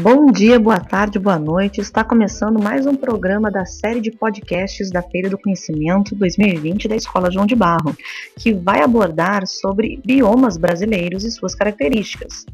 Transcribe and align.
Bom 0.00 0.26
dia, 0.26 0.60
boa 0.60 0.78
tarde, 0.78 1.18
boa 1.18 1.40
noite. 1.40 1.80
Está 1.80 2.04
começando 2.04 2.62
mais 2.62 2.86
um 2.86 2.94
programa 2.94 3.50
da 3.50 3.64
série 3.64 4.00
de 4.00 4.12
podcasts 4.12 4.92
da 4.92 5.02
Feira 5.02 5.28
do 5.28 5.36
Conhecimento 5.36 6.14
2020 6.14 6.86
da 6.86 6.94
Escola 6.94 7.32
João 7.32 7.44
de 7.44 7.56
Barro, 7.56 7.96
que 8.36 8.54
vai 8.54 8.80
abordar 8.80 9.44
sobre 9.48 10.00
biomas 10.06 10.56
brasileiros 10.56 11.24
e 11.24 11.32
suas 11.32 11.52
características. 11.52 12.46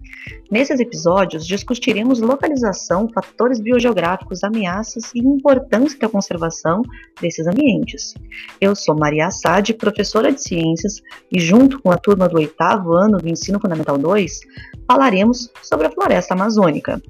Nesses 0.51 0.81
episódios, 0.81 1.47
discutiremos 1.47 2.19
localização, 2.19 3.11
fatores 3.13 3.61
biogeográficos, 3.61 4.43
ameaças 4.43 5.13
e 5.15 5.19
importância 5.19 5.99
da 5.99 6.09
conservação 6.09 6.81
desses 7.21 7.47
ambientes. 7.47 8.15
Eu 8.59 8.75
sou 8.75 8.97
Maria 8.99 9.27
Assad, 9.27 9.75
professora 9.75 10.33
de 10.33 10.43
ciências, 10.43 10.95
e 11.31 11.39
junto 11.39 11.79
com 11.83 11.91
a 11.91 11.99
turma 11.99 12.27
do 12.27 12.39
oitavo 12.39 12.97
ano 12.97 13.19
do 13.19 13.29
Ensino 13.29 13.61
Fundamental 13.61 13.99
2, 13.99 14.41
falaremos 14.89 15.51
sobre 15.63 15.89
a 15.89 15.91
floresta 15.91 16.33
amazônica. 16.33 17.03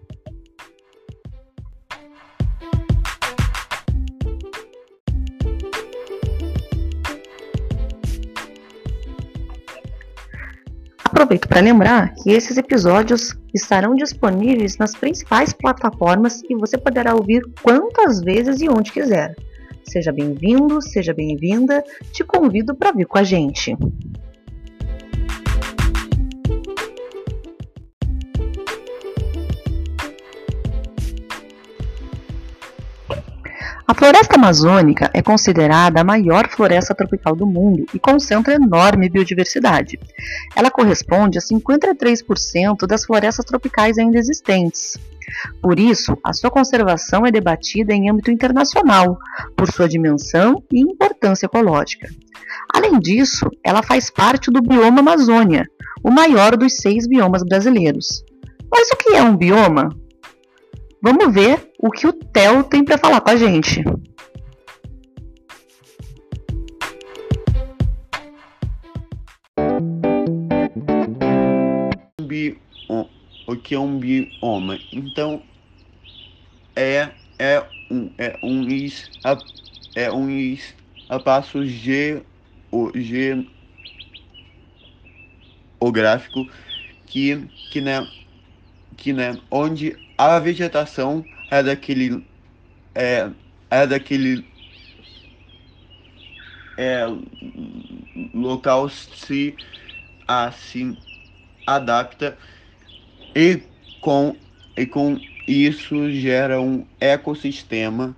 Aproveito 11.24 11.48
para 11.48 11.62
lembrar 11.62 12.12
que 12.16 12.32
esses 12.32 12.58
episódios 12.58 13.34
estarão 13.54 13.94
disponíveis 13.94 14.76
nas 14.76 14.94
principais 14.94 15.54
plataformas 15.54 16.42
e 16.50 16.54
você 16.54 16.76
poderá 16.76 17.14
ouvir 17.14 17.40
quantas 17.62 18.20
vezes 18.20 18.60
e 18.60 18.68
onde 18.68 18.92
quiser. 18.92 19.34
Seja 19.84 20.12
bem-vindo, 20.12 20.82
seja 20.82 21.14
bem-vinda, 21.14 21.82
te 22.12 22.22
convido 22.22 22.74
para 22.74 22.92
vir 22.92 23.06
com 23.06 23.16
a 23.16 23.22
gente. 23.22 23.74
A 33.86 33.92
floresta 33.92 34.36
amazônica 34.36 35.10
é 35.12 35.20
considerada 35.20 36.00
a 36.00 36.04
maior 36.04 36.48
floresta 36.48 36.94
tropical 36.94 37.36
do 37.36 37.46
mundo 37.46 37.84
e 37.92 37.98
concentra 37.98 38.54
enorme 38.54 39.10
biodiversidade. 39.10 40.00
Ela 40.56 40.70
corresponde 40.70 41.36
a 41.36 41.42
53% 41.42 42.86
das 42.86 43.04
florestas 43.04 43.44
tropicais 43.44 43.98
ainda 43.98 44.18
existentes. 44.18 44.96
Por 45.60 45.78
isso, 45.78 46.16
a 46.24 46.32
sua 46.32 46.50
conservação 46.50 47.26
é 47.26 47.30
debatida 47.30 47.92
em 47.92 48.08
âmbito 48.08 48.30
internacional, 48.30 49.18
por 49.54 49.70
sua 49.70 49.86
dimensão 49.86 50.62
e 50.72 50.80
importância 50.80 51.44
ecológica. 51.44 52.08
Além 52.74 52.98
disso, 52.98 53.50
ela 53.62 53.82
faz 53.82 54.08
parte 54.08 54.50
do 54.50 54.62
bioma 54.62 55.00
Amazônia, 55.00 55.66
o 56.02 56.10
maior 56.10 56.56
dos 56.56 56.76
seis 56.76 57.06
biomas 57.06 57.42
brasileiros. 57.42 58.24
Mas 58.70 58.90
o 58.90 58.96
que 58.96 59.14
é 59.14 59.22
um 59.22 59.36
bioma? 59.36 59.90
Vamos 61.02 61.34
ver 61.34 61.70
o 61.84 61.90
que 61.90 62.06
o 62.06 62.12
Theo 62.14 62.64
tem 62.64 62.82
para 62.82 62.96
falar 62.96 63.20
com 63.20 63.28
a 63.28 63.36
gente. 63.36 63.84
O 73.46 73.56
que 73.56 73.74
é 73.74 73.78
um 73.78 73.98
bioma? 73.98 74.78
Então 74.90 75.42
é 76.74 77.10
é 77.38 77.62
um 77.90 78.10
é 78.16 78.38
um 78.42 78.66
is 78.66 79.10
é 79.94 80.10
um 80.10 80.30
is 80.30 80.74
a 81.08 81.20
passo 81.20 81.66
g 81.66 82.22
o 82.72 82.90
geográfico 85.78 86.48
que 87.06 87.46
que 87.70 87.82
né 87.82 88.08
que 88.96 89.12
né 89.12 89.38
onde 89.50 89.94
a 90.16 90.38
vegetação 90.38 91.24
é 91.54 91.62
daquele 91.62 92.24
é, 92.94 93.30
é 93.70 93.86
daquele 93.86 94.44
é, 96.76 97.04
local 98.32 98.88
se 98.88 99.56
assim 100.26 100.96
adapta 101.66 102.36
e 103.36 103.62
com 104.00 104.36
e 104.76 104.84
com 104.86 105.20
isso 105.46 106.10
gera 106.10 106.60
um 106.60 106.84
ecossistema 107.00 108.16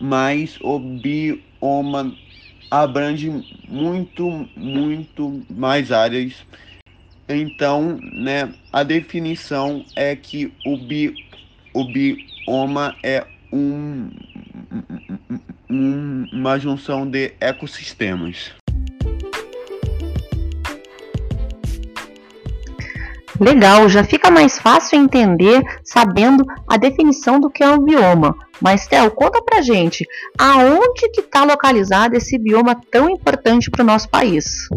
mas 0.00 0.58
o 0.60 0.78
bioma 0.78 2.16
abrange 2.70 3.44
muito 3.68 4.48
muito 4.56 5.44
mais 5.50 5.90
áreas. 5.92 6.46
Então, 7.28 7.98
né, 8.12 8.52
a 8.72 8.82
definição 8.82 9.84
é 9.96 10.14
que 10.16 10.52
o, 10.64 10.76
bi, 10.76 11.16
o 11.72 11.84
bioma 11.84 12.96
é 13.02 13.26
um, 13.52 14.10
um, 15.70 16.26
uma 16.32 16.58
junção 16.58 17.08
de 17.08 17.32
ecossistemas. 17.40 18.52
Legal, 23.40 23.88
já 23.88 24.04
fica 24.04 24.30
mais 24.30 24.58
fácil 24.58 24.98
entender 25.00 25.62
sabendo 25.82 26.44
a 26.68 26.76
definição 26.76 27.40
do 27.40 27.50
que 27.50 27.62
é 27.62 27.68
um 27.68 27.82
bioma. 27.82 28.36
Mas, 28.60 28.86
Theo, 28.86 29.10
conta 29.10 29.42
pra 29.42 29.60
gente, 29.60 30.06
aonde 30.38 31.08
que 31.12 31.20
está 31.20 31.42
localizado 31.42 32.14
esse 32.14 32.38
bioma 32.38 32.80
tão 32.90 33.10
importante 33.10 33.68
para 33.68 33.82
o 33.82 33.86
nosso 33.86 34.08
país? 34.08 34.68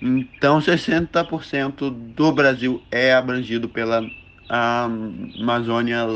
Então, 0.00 0.60
60% 0.60 1.90
do 1.90 2.32
Brasil 2.32 2.80
é 2.90 3.12
abrangido 3.12 3.68
pela 3.68 4.08
Amazônia 4.48 6.06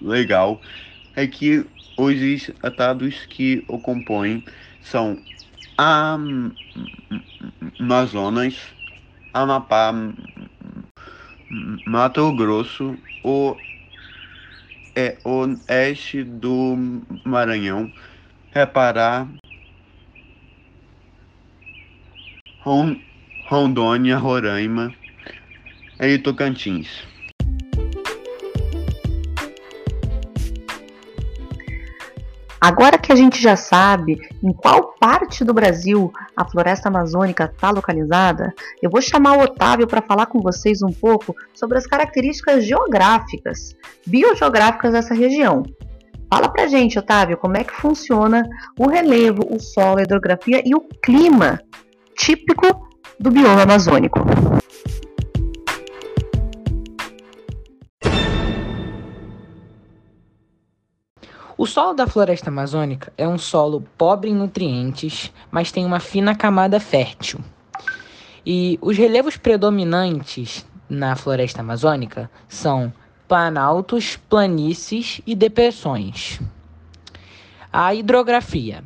Legal. 0.00 0.60
É 1.16 1.26
que 1.26 1.64
os 1.96 2.14
estados 2.14 3.26
que 3.26 3.64
o 3.68 3.78
compõem 3.78 4.42
são 4.80 5.18
Amazonas, 7.78 8.56
Amapá, 9.32 9.92
Mato 11.86 12.32
Grosso, 12.32 12.96
o 13.22 13.56
é, 14.94 15.16
oeste 15.24 16.22
do 16.22 16.76
Maranhão, 17.24 17.90
Reparar, 18.50 19.26
Rondônia, 22.64 24.16
Roraima 24.16 24.94
e 26.00 26.16
Tocantins. 26.18 27.02
Agora 32.60 32.96
que 32.96 33.10
a 33.10 33.16
gente 33.16 33.42
já 33.42 33.56
sabe 33.56 34.16
em 34.40 34.52
qual 34.52 34.94
parte 35.00 35.44
do 35.44 35.52
Brasil 35.52 36.12
a 36.36 36.48
floresta 36.48 36.88
amazônica 36.88 37.50
está 37.52 37.70
localizada, 37.70 38.54
eu 38.80 38.88
vou 38.88 39.02
chamar 39.02 39.36
o 39.36 39.42
Otávio 39.42 39.88
para 39.88 40.00
falar 40.00 40.26
com 40.26 40.38
vocês 40.40 40.80
um 40.80 40.92
pouco 40.92 41.34
sobre 41.52 41.76
as 41.76 41.88
características 41.88 42.64
geográficas, 42.64 43.74
biogeográficas 44.06 44.92
dessa 44.92 45.12
região. 45.12 45.64
Fala 46.32 46.48
pra 46.48 46.68
gente, 46.68 46.96
Otávio, 46.96 47.36
como 47.36 47.56
é 47.56 47.64
que 47.64 47.74
funciona 47.74 48.48
o 48.78 48.88
relevo, 48.88 49.42
o 49.50 49.58
solo, 49.58 49.98
a 49.98 50.02
hidrografia 50.02 50.62
e 50.64 50.72
o 50.72 50.80
clima 51.02 51.58
típico 52.16 52.88
do 53.18 53.30
bioma 53.30 53.62
amazônico. 53.62 54.20
O 61.56 61.66
solo 61.66 61.94
da 61.94 62.06
floresta 62.06 62.50
amazônica 62.50 63.12
é 63.16 63.28
um 63.28 63.38
solo 63.38 63.84
pobre 63.96 64.30
em 64.30 64.34
nutrientes, 64.34 65.32
mas 65.50 65.70
tem 65.70 65.86
uma 65.86 66.00
fina 66.00 66.34
camada 66.34 66.80
fértil. 66.80 67.38
E 68.44 68.78
os 68.82 68.96
relevos 68.96 69.36
predominantes 69.36 70.66
na 70.88 71.14
floresta 71.14 71.60
amazônica 71.60 72.28
são 72.48 72.92
planaltos, 73.28 74.16
planícies 74.28 75.20
e 75.24 75.36
depressões. 75.36 76.40
A 77.72 77.94
hidrografia 77.94 78.82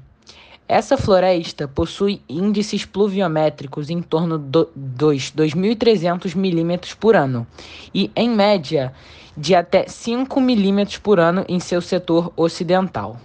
essa 0.68 0.96
floresta 0.96 1.68
possui 1.68 2.20
índices 2.28 2.84
pluviométricos 2.84 3.88
em 3.88 4.02
torno 4.02 4.36
dos 4.36 5.32
2.300 5.32 6.34
milímetros 6.34 6.92
por 6.92 7.14
ano 7.14 7.46
e, 7.94 8.10
em 8.16 8.28
média, 8.28 8.92
de 9.36 9.54
até 9.54 9.86
5 9.86 10.40
milímetros 10.40 10.98
por 10.98 11.20
ano 11.20 11.44
em 11.48 11.60
seu 11.60 11.80
setor 11.80 12.32
ocidental. 12.36 13.16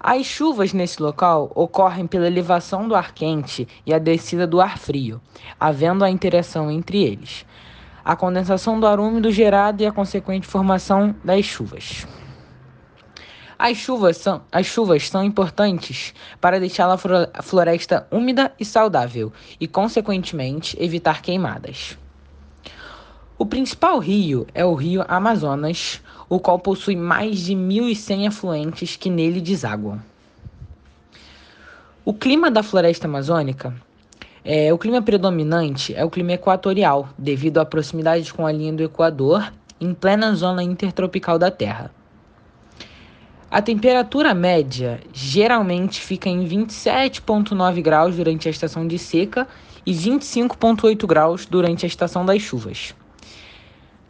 As 0.00 0.26
chuvas 0.26 0.72
nesse 0.72 1.00
local 1.00 1.52
ocorrem 1.54 2.08
pela 2.08 2.26
elevação 2.26 2.88
do 2.88 2.96
ar 2.96 3.14
quente 3.14 3.68
e 3.86 3.94
a 3.94 3.98
descida 4.00 4.44
do 4.44 4.60
ar 4.60 4.78
frio, 4.78 5.20
havendo 5.60 6.04
a 6.04 6.10
interação 6.10 6.68
entre 6.68 7.04
eles, 7.04 7.46
a 8.04 8.16
condensação 8.16 8.80
do 8.80 8.86
ar 8.88 8.98
úmido 8.98 9.30
gerado 9.30 9.80
e 9.80 9.86
a 9.86 9.92
consequente 9.92 10.48
formação 10.48 11.14
das 11.22 11.44
chuvas. 11.44 12.04
As 13.64 13.76
chuvas 13.76 14.16
são, 14.16 14.42
as 14.50 14.66
chuvas 14.66 15.08
são 15.08 15.22
importantes 15.22 16.12
para 16.40 16.58
deixar 16.58 16.90
a 16.90 17.42
floresta 17.44 18.08
úmida 18.10 18.52
e 18.58 18.64
saudável 18.64 19.32
e, 19.60 19.68
consequentemente, 19.68 20.76
evitar 20.82 21.22
queimadas. 21.22 21.96
O 23.38 23.46
principal 23.46 24.00
rio 24.00 24.48
é 24.52 24.64
o 24.64 24.74
rio 24.74 25.04
Amazonas, 25.06 26.02
o 26.28 26.40
qual 26.40 26.58
possui 26.58 26.96
mais 26.96 27.38
de 27.38 27.54
1.100 27.54 28.26
afluentes 28.26 28.96
que 28.96 29.08
nele 29.08 29.40
desaguam. 29.40 30.02
O 32.04 32.12
clima 32.12 32.50
da 32.50 32.64
floresta 32.64 33.06
amazônica 33.06 33.72
é, 34.44 34.72
o 34.72 34.76
clima 34.76 35.00
predominante 35.00 35.94
é 35.94 36.04
o 36.04 36.10
clima 36.10 36.32
equatorial, 36.32 37.10
devido 37.16 37.58
à 37.58 37.64
proximidade 37.64 38.34
com 38.34 38.44
a 38.44 38.50
linha 38.50 38.72
do 38.72 38.82
Equador, 38.82 39.52
em 39.80 39.94
plena 39.94 40.34
zona 40.34 40.64
intertropical 40.64 41.38
da 41.38 41.48
Terra. 41.48 41.92
A 43.52 43.60
temperatura 43.60 44.32
média 44.32 44.98
geralmente 45.12 46.00
fica 46.00 46.26
em 46.26 46.42
27,9 46.48 47.82
graus 47.82 48.16
durante 48.16 48.48
a 48.48 48.50
estação 48.50 48.88
de 48.88 48.98
seca 48.98 49.46
e 49.84 49.92
25,8 49.92 51.06
graus 51.06 51.44
durante 51.44 51.84
a 51.84 51.86
estação 51.86 52.24
das 52.24 52.40
chuvas. 52.40 52.94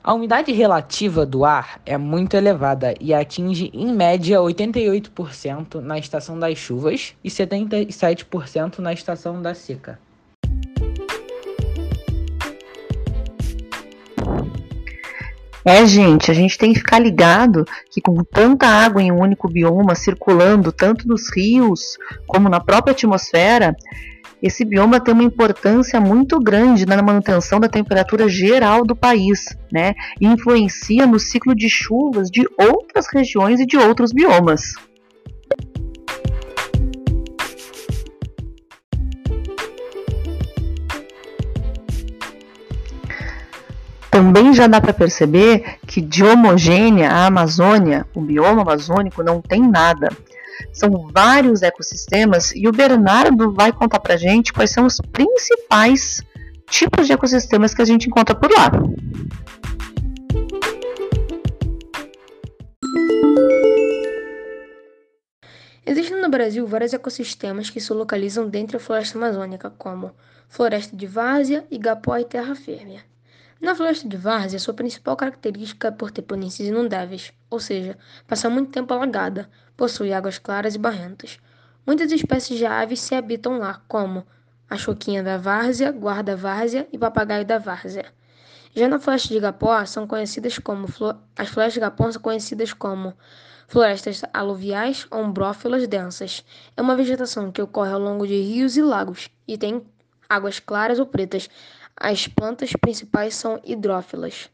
A 0.00 0.14
umidade 0.14 0.52
relativa 0.52 1.26
do 1.26 1.44
ar 1.44 1.80
é 1.84 1.98
muito 1.98 2.34
elevada 2.34 2.94
e 3.00 3.12
atinge 3.12 3.68
em 3.74 3.92
média 3.92 4.38
88% 4.38 5.80
na 5.80 5.98
estação 5.98 6.38
das 6.38 6.56
chuvas 6.56 7.16
e 7.24 7.28
77% 7.28 8.78
na 8.78 8.92
estação 8.92 9.42
da 9.42 9.54
seca. 9.54 9.98
É, 15.64 15.86
gente, 15.86 16.30
a 16.30 16.34
gente 16.34 16.58
tem 16.58 16.72
que 16.72 16.80
ficar 16.80 16.98
ligado 16.98 17.64
que 17.90 18.00
com 18.00 18.24
tanta 18.24 18.66
água 18.66 19.00
em 19.00 19.12
um 19.12 19.20
único 19.20 19.48
bioma 19.48 19.94
circulando 19.94 20.72
tanto 20.72 21.06
nos 21.06 21.30
rios 21.34 21.96
como 22.26 22.48
na 22.48 22.58
própria 22.58 22.92
atmosfera, 22.92 23.76
esse 24.42 24.64
bioma 24.64 24.98
tem 24.98 25.14
uma 25.14 25.22
importância 25.22 26.00
muito 26.00 26.40
grande 26.40 26.84
na 26.84 27.00
manutenção 27.00 27.60
da 27.60 27.68
temperatura 27.68 28.28
geral 28.28 28.84
do 28.84 28.96
país, 28.96 29.56
né? 29.70 29.94
E 30.20 30.26
influencia 30.26 31.06
no 31.06 31.20
ciclo 31.20 31.54
de 31.54 31.70
chuvas 31.70 32.28
de 32.28 32.44
outras 32.58 33.06
regiões 33.12 33.60
e 33.60 33.66
de 33.66 33.76
outros 33.76 34.12
biomas. 34.12 34.74
Também 44.22 44.54
já 44.54 44.68
dá 44.68 44.80
para 44.80 44.92
perceber 44.92 45.78
que 45.84 46.00
de 46.00 46.22
homogênea 46.22 47.10
a 47.10 47.26
Amazônia, 47.26 48.06
o 48.14 48.20
bioma 48.20 48.62
amazônico, 48.62 49.20
não 49.20 49.42
tem 49.42 49.60
nada. 49.60 50.10
São 50.72 51.08
vários 51.12 51.60
ecossistemas 51.60 52.52
e 52.54 52.68
o 52.68 52.72
Bernardo 52.72 53.52
vai 53.52 53.72
contar 53.72 53.98
para 53.98 54.16
gente 54.16 54.52
quais 54.52 54.70
são 54.70 54.86
os 54.86 55.00
principais 55.10 56.22
tipos 56.70 57.08
de 57.08 57.14
ecossistemas 57.14 57.74
que 57.74 57.82
a 57.82 57.84
gente 57.84 58.06
encontra 58.06 58.32
por 58.32 58.48
lá. 58.52 58.70
Existem 65.84 66.22
no 66.22 66.28
Brasil 66.28 66.64
vários 66.64 66.92
ecossistemas 66.92 67.70
que 67.70 67.80
se 67.80 67.92
localizam 67.92 68.48
dentro 68.48 68.78
da 68.78 68.84
floresta 68.84 69.18
amazônica, 69.18 69.68
como 69.76 70.12
floresta 70.48 70.96
de 70.96 71.08
várzea, 71.08 71.66
igapó 71.68 72.16
e 72.18 72.24
terra 72.24 72.54
férrea. 72.54 73.11
Na 73.62 73.76
floresta 73.76 74.08
de 74.08 74.16
várzea, 74.16 74.58
sua 74.58 74.74
principal 74.74 75.16
característica 75.16 75.86
é 75.86 75.90
por 75.92 76.10
ter 76.10 76.22
planícies 76.22 76.66
inundáveis, 76.66 77.32
ou 77.48 77.60
seja, 77.60 77.96
passar 78.26 78.50
muito 78.50 78.72
tempo 78.72 78.92
alagada, 78.92 79.48
possui 79.76 80.12
águas 80.12 80.36
claras 80.36 80.74
e 80.74 80.78
barrentas. 80.78 81.38
Muitas 81.86 82.10
espécies 82.10 82.58
de 82.58 82.66
aves 82.66 82.98
se 82.98 83.14
habitam 83.14 83.58
lá, 83.58 83.80
como 83.86 84.26
a 84.68 84.76
choquinha 84.76 85.22
da 85.22 85.38
várzea, 85.38 85.90
guarda-várzea 85.90 86.88
e 86.92 86.98
papagaio 86.98 87.44
da 87.44 87.58
várzea. 87.58 88.06
Já 88.74 88.88
na 88.88 88.98
floresta 88.98 89.28
de 89.28 89.36
Igapó, 89.36 89.84
são 89.84 90.08
conhecidas 90.08 90.58
como 90.58 90.86
as 91.36 91.48
florestas 91.48 91.74
de 91.74 91.78
Igapó 91.78 92.10
são 92.10 92.20
conhecidas 92.20 92.72
como 92.72 93.14
florestas 93.68 94.22
aluviais 94.32 95.06
ombrófilas 95.08 95.86
densas. 95.86 96.44
É 96.76 96.82
uma 96.82 96.96
vegetação 96.96 97.52
que 97.52 97.62
ocorre 97.62 97.92
ao 97.92 98.00
longo 98.00 98.26
de 98.26 98.34
rios 98.42 98.76
e 98.76 98.82
lagos 98.82 99.30
e 99.46 99.56
tem 99.56 99.86
águas 100.28 100.58
claras 100.58 100.98
ou 100.98 101.06
pretas, 101.06 101.48
as 101.96 102.26
plantas 102.26 102.72
principais 102.72 103.34
são 103.34 103.60
hidrófilas. 103.64 104.50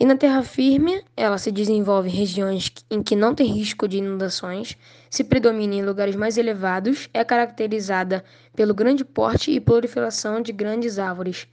E 0.00 0.04
na 0.06 0.16
terra 0.16 0.42
firme, 0.42 1.04
ela 1.16 1.38
se 1.38 1.52
desenvolve 1.52 2.08
em 2.08 2.12
regiões 2.12 2.72
em 2.90 3.02
que 3.02 3.14
não 3.14 3.34
tem 3.34 3.46
risco 3.46 3.86
de 3.86 3.98
inundações, 3.98 4.76
se 5.08 5.22
predomina 5.22 5.74
em 5.74 5.84
lugares 5.84 6.16
mais 6.16 6.36
elevados, 6.36 7.08
é 7.14 7.22
caracterizada 7.22 8.24
pelo 8.56 8.74
grande 8.74 9.04
porte 9.04 9.50
e 9.50 9.60
proliferação 9.60 10.40
de 10.40 10.50
grandes 10.52 10.98
árvores. 10.98 11.46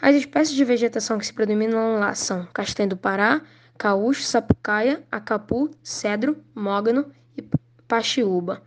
As 0.00 0.16
espécies 0.16 0.56
de 0.56 0.64
vegetação 0.64 1.18
que 1.18 1.26
se 1.26 1.32
predominam 1.32 2.00
lá 2.00 2.14
são 2.14 2.46
castanho 2.52 2.88
do 2.90 2.96
Pará, 2.96 3.40
caúcho, 3.78 4.22
sapucaia, 4.22 5.02
acapu, 5.10 5.70
cedro, 5.82 6.36
mogano 6.54 7.10
e 7.36 7.44
paxiúba. 7.86 8.62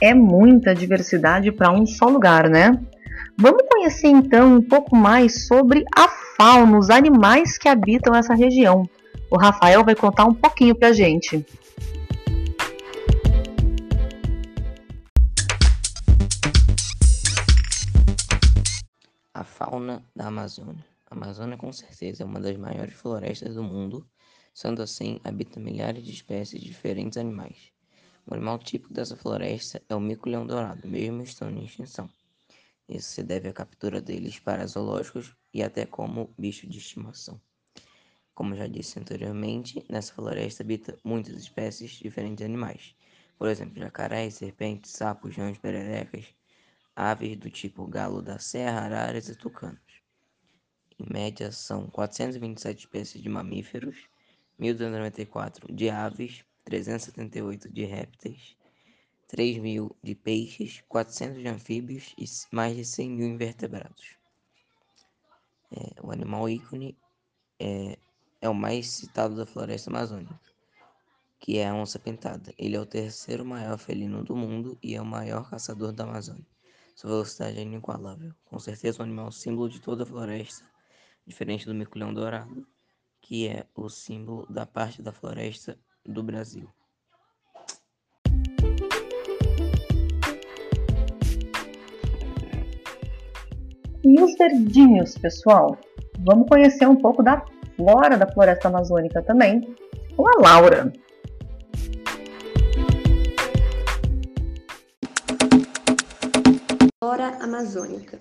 É 0.00 0.12
muita 0.14 0.74
diversidade 0.74 1.50
para 1.52 1.70
um 1.70 1.86
só 1.86 2.06
lugar, 2.06 2.48
né? 2.48 2.78
Vamos 3.36 3.62
conhecer 3.68 4.08
então 4.08 4.56
um 4.56 4.62
pouco 4.62 4.94
mais 4.94 5.46
sobre 5.46 5.84
a 5.96 6.08
fauna, 6.36 6.78
os 6.78 6.90
animais 6.90 7.58
que 7.58 7.68
habitam 7.68 8.14
essa 8.14 8.34
região. 8.34 8.88
O 9.30 9.36
Rafael 9.36 9.84
vai 9.84 9.94
contar 9.94 10.24
um 10.24 10.34
pouquinho 10.34 10.74
para 10.74 10.88
a 10.88 10.92
gente. 10.92 11.44
A 19.32 19.42
fauna 19.42 20.04
da 20.14 20.26
Amazônia. 20.26 20.84
A 21.10 21.16
Amazônia 21.16 21.56
com 21.56 21.72
certeza 21.72 22.22
é 22.22 22.26
uma 22.26 22.40
das 22.40 22.56
maiores 22.56 22.94
florestas 22.94 23.56
do 23.56 23.62
mundo, 23.64 24.06
sendo 24.54 24.80
assim 24.80 25.18
habita 25.24 25.58
milhares 25.58 26.04
de 26.04 26.12
espécies 26.12 26.60
de 26.60 26.68
diferentes 26.68 27.18
animais. 27.18 27.73
O 28.26 28.34
animal 28.34 28.58
típico 28.58 28.94
dessa 28.94 29.16
floresta 29.16 29.82
é 29.86 29.94
o 29.94 30.00
mico-leão 30.00 30.46
dourado, 30.46 30.88
mesmo 30.88 31.22
estando 31.22 31.58
em 31.58 31.64
extinção. 31.64 32.08
Isso 32.88 33.10
se 33.10 33.22
deve 33.22 33.48
à 33.48 33.52
captura 33.52 34.00
deles 34.00 34.38
para 34.38 34.66
zoológicos 34.66 35.36
e 35.52 35.62
até 35.62 35.84
como 35.84 36.32
bicho 36.38 36.66
de 36.66 36.78
estimação. 36.78 37.38
Como 38.34 38.56
já 38.56 38.66
disse 38.66 38.98
anteriormente, 38.98 39.84
nessa 39.90 40.14
floresta 40.14 40.62
habita 40.62 40.98
muitas 41.04 41.34
espécies 41.36 41.92
diferentes 41.92 42.38
de 42.38 42.44
animais. 42.44 42.96
Por 43.38 43.48
exemplo, 43.48 43.78
jacarés, 43.78 44.34
serpentes, 44.34 44.92
sapos, 44.92 45.36
rãs, 45.36 45.58
pererecas, 45.58 46.26
aves 46.96 47.36
do 47.36 47.50
tipo 47.50 47.86
galo 47.86 48.22
da 48.22 48.38
serra, 48.38 48.80
araras 48.80 49.28
e 49.28 49.36
tucanos. 49.36 50.02
Em 50.98 51.12
média, 51.12 51.52
são 51.52 51.88
427 51.88 52.86
espécies 52.86 53.22
de 53.22 53.28
mamíferos, 53.28 54.08
1.294 54.58 55.74
de 55.74 55.90
aves, 55.90 56.44
378 56.64 57.72
de 57.72 57.84
répteis, 57.84 58.56
3 59.28 59.58
mil 59.58 59.96
de 60.02 60.14
peixes, 60.14 60.82
400 60.88 61.42
de 61.42 61.48
anfíbios 61.48 62.14
e 62.16 62.24
mais 62.54 62.76
de 62.76 62.84
100 62.84 63.10
mil 63.10 63.28
invertebrados. 63.28 64.16
É, 65.70 66.00
o 66.02 66.10
animal 66.10 66.48
ícone 66.48 66.96
é, 67.58 67.98
é 68.40 68.48
o 68.48 68.54
mais 68.54 68.88
citado 68.88 69.36
da 69.36 69.44
floresta 69.44 69.90
amazônica, 69.90 70.40
que 71.38 71.58
é 71.58 71.68
a 71.68 71.74
onça 71.74 71.98
pintada. 71.98 72.54
Ele 72.56 72.76
é 72.76 72.80
o 72.80 72.86
terceiro 72.86 73.44
maior 73.44 73.76
felino 73.76 74.22
do 74.22 74.36
mundo 74.36 74.78
e 74.82 74.94
é 74.94 75.02
o 75.02 75.06
maior 75.06 75.50
caçador 75.50 75.92
da 75.92 76.04
Amazônia. 76.04 76.46
Sua 76.94 77.10
velocidade 77.10 77.58
é 77.58 77.62
inigualável. 77.62 78.32
Com 78.44 78.58
certeza 78.58 79.02
um 79.02 79.04
animal 79.04 79.32
símbolo 79.32 79.68
de 79.68 79.80
toda 79.80 80.04
a 80.04 80.06
floresta, 80.06 80.64
diferente 81.26 81.66
do 81.66 81.74
mico-leão 81.74 82.14
dourado, 82.14 82.66
que 83.20 83.48
é 83.48 83.66
o 83.74 83.88
símbolo 83.88 84.46
da 84.46 84.64
parte 84.64 85.02
da 85.02 85.12
floresta 85.12 85.78
do 86.06 86.22
Brasil. 86.22 86.68
E 94.02 94.20
os 94.20 94.36
verdinhos, 94.36 95.16
pessoal? 95.16 95.78
Vamos 96.20 96.46
conhecer 96.48 96.86
um 96.86 96.96
pouco 96.96 97.22
da 97.22 97.44
flora 97.74 98.18
da 98.18 98.30
floresta 98.30 98.68
amazônica 98.68 99.22
também, 99.22 99.74
com 100.14 100.28
a 100.28 100.40
Laura. 100.40 100.92
Flora 107.02 107.28
amazônica. 107.40 108.18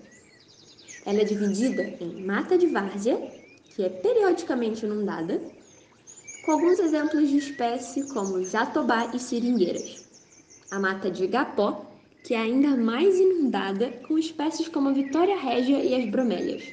Ela 1.06 1.22
é 1.22 1.26
dividida 1.26 1.84
em 2.00 2.26
mata 2.26 2.58
de 2.58 2.68
várzea, 2.68 3.18
que 3.66 3.84
é 3.84 3.90
periodicamente 3.90 4.86
inundada, 4.86 5.42
com 6.44 6.52
alguns 6.52 6.78
exemplos 6.80 7.30
de 7.30 7.38
espécies 7.38 8.12
como 8.12 8.44
jatobá 8.44 9.10
e 9.14 9.20
seringueiras. 9.20 10.06
A 10.70 10.78
mata 10.78 11.10
de 11.10 11.24
igapó, 11.24 11.86
que 12.24 12.34
é 12.34 12.38
ainda 12.38 12.76
mais 12.76 13.18
inundada, 13.18 13.92
com 14.08 14.18
espécies 14.18 14.68
como 14.68 14.90
a 14.90 14.94
vitória 14.94 15.40
régia 15.40 15.82
e 15.84 15.96
as 15.96 16.10
bromélias. 16.10 16.64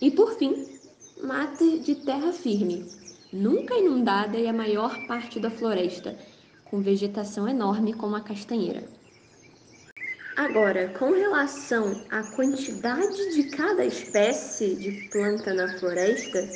E 0.00 0.10
por 0.10 0.36
fim, 0.38 0.66
mata 1.22 1.64
de 1.78 1.96
terra 1.96 2.32
firme, 2.32 2.86
nunca 3.32 3.74
inundada 3.74 4.36
e 4.36 4.46
a 4.46 4.52
maior 4.52 5.06
parte 5.06 5.40
da 5.40 5.50
floresta, 5.50 6.16
com 6.64 6.80
vegetação 6.80 7.48
enorme 7.48 7.92
como 7.92 8.14
a 8.14 8.20
castanheira. 8.20 8.84
Agora, 10.36 10.88
com 10.98 11.12
relação 11.12 12.04
à 12.10 12.22
quantidade 12.22 13.34
de 13.34 13.44
cada 13.44 13.86
espécie 13.86 14.76
de 14.76 15.08
planta 15.08 15.54
na 15.54 15.78
floresta, 15.78 16.46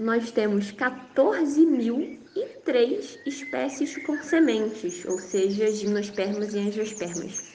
nós 0.00 0.30
temos 0.30 0.72
14.003 0.72 3.18
espécies 3.26 4.02
com 4.06 4.16
sementes, 4.22 5.04
ou 5.04 5.18
seja, 5.18 5.70
gimnospermas 5.70 6.54
e 6.54 6.58
angiospermas, 6.58 7.50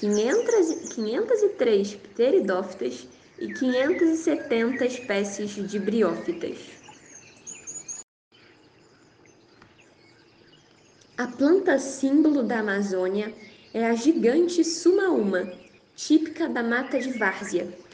500, 0.00 0.92
503 0.92 1.94
pteridófitas 1.94 3.06
e 3.38 3.52
570 3.52 4.86
espécies 4.86 5.70
de 5.70 5.78
briófitas. 5.78 6.58
A 11.16 11.28
planta 11.28 11.78
símbolo 11.78 12.42
da 12.42 12.58
Amazônia 12.58 13.32
é 13.72 13.86
a 13.86 13.94
gigante 13.94 14.64
sumaúma, 14.64 15.48
típica 15.94 16.48
da 16.48 16.64
mata 16.64 16.98
de 16.98 17.16
várzea. 17.16 17.85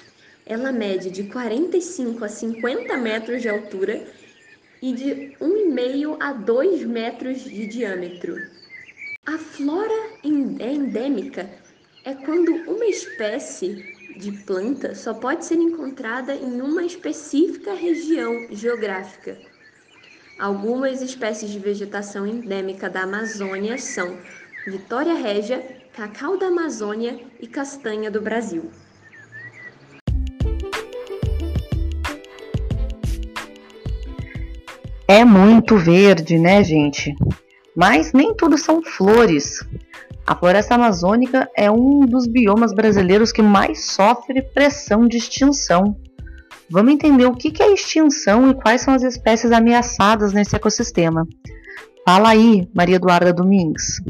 Ela 0.44 0.72
mede 0.72 1.10
de 1.10 1.24
45 1.24 2.24
a 2.24 2.28
50 2.28 2.96
metros 2.96 3.42
de 3.42 3.48
altura 3.48 4.06
e 4.82 4.92
de 4.92 5.32
1,5 5.40 6.16
a 6.20 6.32
2 6.32 6.84
metros 6.84 7.42
de 7.42 7.66
diâmetro. 7.66 8.42
A 9.24 9.38
flora 9.38 9.94
é 10.58 10.72
endêmica 10.72 11.48
é 12.04 12.14
quando 12.14 12.52
uma 12.52 12.84
espécie 12.86 13.84
de 14.16 14.32
planta 14.44 14.94
só 14.94 15.14
pode 15.14 15.44
ser 15.44 15.54
encontrada 15.54 16.34
em 16.34 16.60
uma 16.60 16.84
específica 16.84 17.72
região 17.74 18.48
geográfica. 18.50 19.38
Algumas 20.38 21.00
espécies 21.00 21.50
de 21.50 21.60
vegetação 21.60 22.26
endêmica 22.26 22.90
da 22.90 23.02
Amazônia 23.02 23.78
são 23.78 24.18
Vitória 24.66 25.14
régia, 25.14 25.60
cacau 25.92 26.36
da 26.36 26.46
Amazônia 26.46 27.20
e 27.40 27.46
castanha 27.46 28.10
do 28.10 28.20
Brasil. 28.20 28.70
É 35.06 35.24
muito 35.24 35.76
verde, 35.76 36.38
né, 36.38 36.62
gente? 36.62 37.14
Mas 37.76 38.12
nem 38.12 38.34
tudo 38.34 38.56
são 38.56 38.82
flores. 38.82 39.60
A 40.26 40.36
floresta 40.36 40.74
amazônica 40.74 41.50
é 41.56 41.70
um 41.70 42.00
dos 42.06 42.26
biomas 42.26 42.72
brasileiros 42.72 43.32
que 43.32 43.42
mais 43.42 43.86
sofre 43.86 44.42
pressão 44.42 45.08
de 45.08 45.16
extinção. 45.16 45.96
Vamos 46.70 46.94
entender 46.94 47.26
o 47.26 47.34
que 47.34 47.62
é 47.62 47.72
extinção 47.72 48.50
e 48.50 48.54
quais 48.54 48.80
são 48.80 48.94
as 48.94 49.02
espécies 49.02 49.52
ameaçadas 49.52 50.32
nesse 50.32 50.54
ecossistema. 50.54 51.26
Fala 52.06 52.30
aí, 52.30 52.68
Maria 52.74 52.96
Eduarda 52.96 53.32
Domingues. 53.32 54.00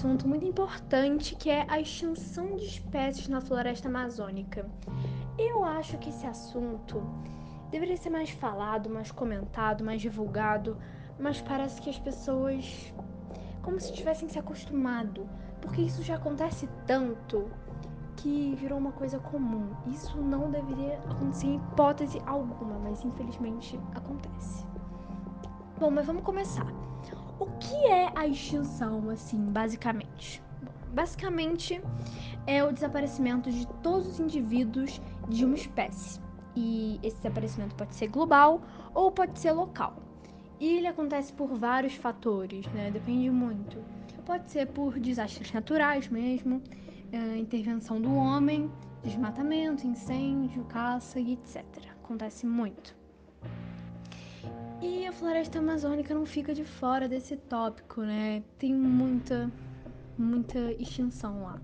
Assunto 0.00 0.26
muito 0.26 0.46
importante 0.46 1.36
que 1.36 1.50
é 1.50 1.66
a 1.68 1.78
extinção 1.78 2.56
de 2.56 2.64
espécies 2.64 3.28
na 3.28 3.38
floresta 3.38 3.86
amazônica. 3.86 4.66
Eu 5.36 5.62
acho 5.62 5.98
que 5.98 6.08
esse 6.08 6.26
assunto 6.26 7.02
deveria 7.70 7.98
ser 7.98 8.08
mais 8.08 8.30
falado, 8.30 8.88
mais 8.88 9.12
comentado, 9.12 9.84
mais 9.84 10.00
divulgado, 10.00 10.78
mas 11.18 11.42
parece 11.42 11.82
que 11.82 11.90
as 11.90 11.98
pessoas 11.98 12.94
como 13.60 13.78
se 13.78 13.92
tivessem 13.92 14.26
se 14.26 14.38
acostumado, 14.38 15.28
porque 15.60 15.82
isso 15.82 16.02
já 16.02 16.14
acontece 16.14 16.66
tanto 16.86 17.50
que 18.16 18.54
virou 18.54 18.78
uma 18.78 18.92
coisa 18.92 19.18
comum. 19.18 19.68
Isso 19.86 20.16
não 20.16 20.50
deveria 20.50 20.98
acontecer 21.10 21.46
em 21.46 21.56
hipótese 21.56 22.22
alguma, 22.24 22.78
mas 22.78 23.04
infelizmente 23.04 23.78
acontece. 23.94 24.66
Bom, 25.78 25.90
mas 25.90 26.06
vamos 26.06 26.22
começar. 26.22 26.89
O 27.40 27.46
que 27.58 27.74
é 27.86 28.12
a 28.14 28.26
extinção, 28.26 29.10
assim, 29.10 29.38
basicamente? 29.50 30.40
basicamente, 30.92 31.80
é 32.46 32.64
o 32.64 32.72
desaparecimento 32.72 33.50
de 33.50 33.66
todos 33.82 34.06
os 34.08 34.20
indivíduos 34.20 35.00
de 35.28 35.44
uma 35.44 35.54
espécie. 35.54 36.20
E 36.56 36.98
esse 37.02 37.16
desaparecimento 37.16 37.74
pode 37.76 37.94
ser 37.94 38.08
global 38.08 38.60
ou 38.92 39.10
pode 39.10 39.38
ser 39.38 39.52
local. 39.52 39.96
E 40.58 40.76
ele 40.76 40.86
acontece 40.86 41.32
por 41.32 41.54
vários 41.54 41.94
fatores, 41.94 42.66
né? 42.72 42.90
Depende 42.90 43.30
muito. 43.30 43.78
Pode 44.26 44.50
ser 44.50 44.66
por 44.66 44.98
desastres 44.98 45.52
naturais 45.52 46.08
mesmo, 46.08 46.62
é, 47.10 47.36
intervenção 47.38 48.00
do 48.00 48.14
homem, 48.14 48.70
desmatamento, 49.02 49.86
incêndio, 49.86 50.64
caça 50.64 51.18
e 51.18 51.32
etc. 51.32 51.64
Acontece 52.02 52.46
muito. 52.46 52.99
E 54.82 55.06
a 55.06 55.12
floresta 55.12 55.58
amazônica 55.58 56.14
não 56.14 56.24
fica 56.24 56.54
de 56.54 56.64
fora 56.64 57.06
desse 57.06 57.36
tópico, 57.36 58.00
né? 58.00 58.42
Tem 58.58 58.74
muita, 58.74 59.52
muita 60.16 60.58
extinção 60.72 61.42
lá. 61.42 61.60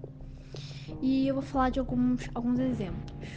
E 1.00 1.26
eu 1.26 1.35
vou 1.35 1.42
falar 1.42 1.70
de 1.70 1.80
alguns, 1.80 2.28
alguns 2.35 2.58
exemplos. 2.58 3.28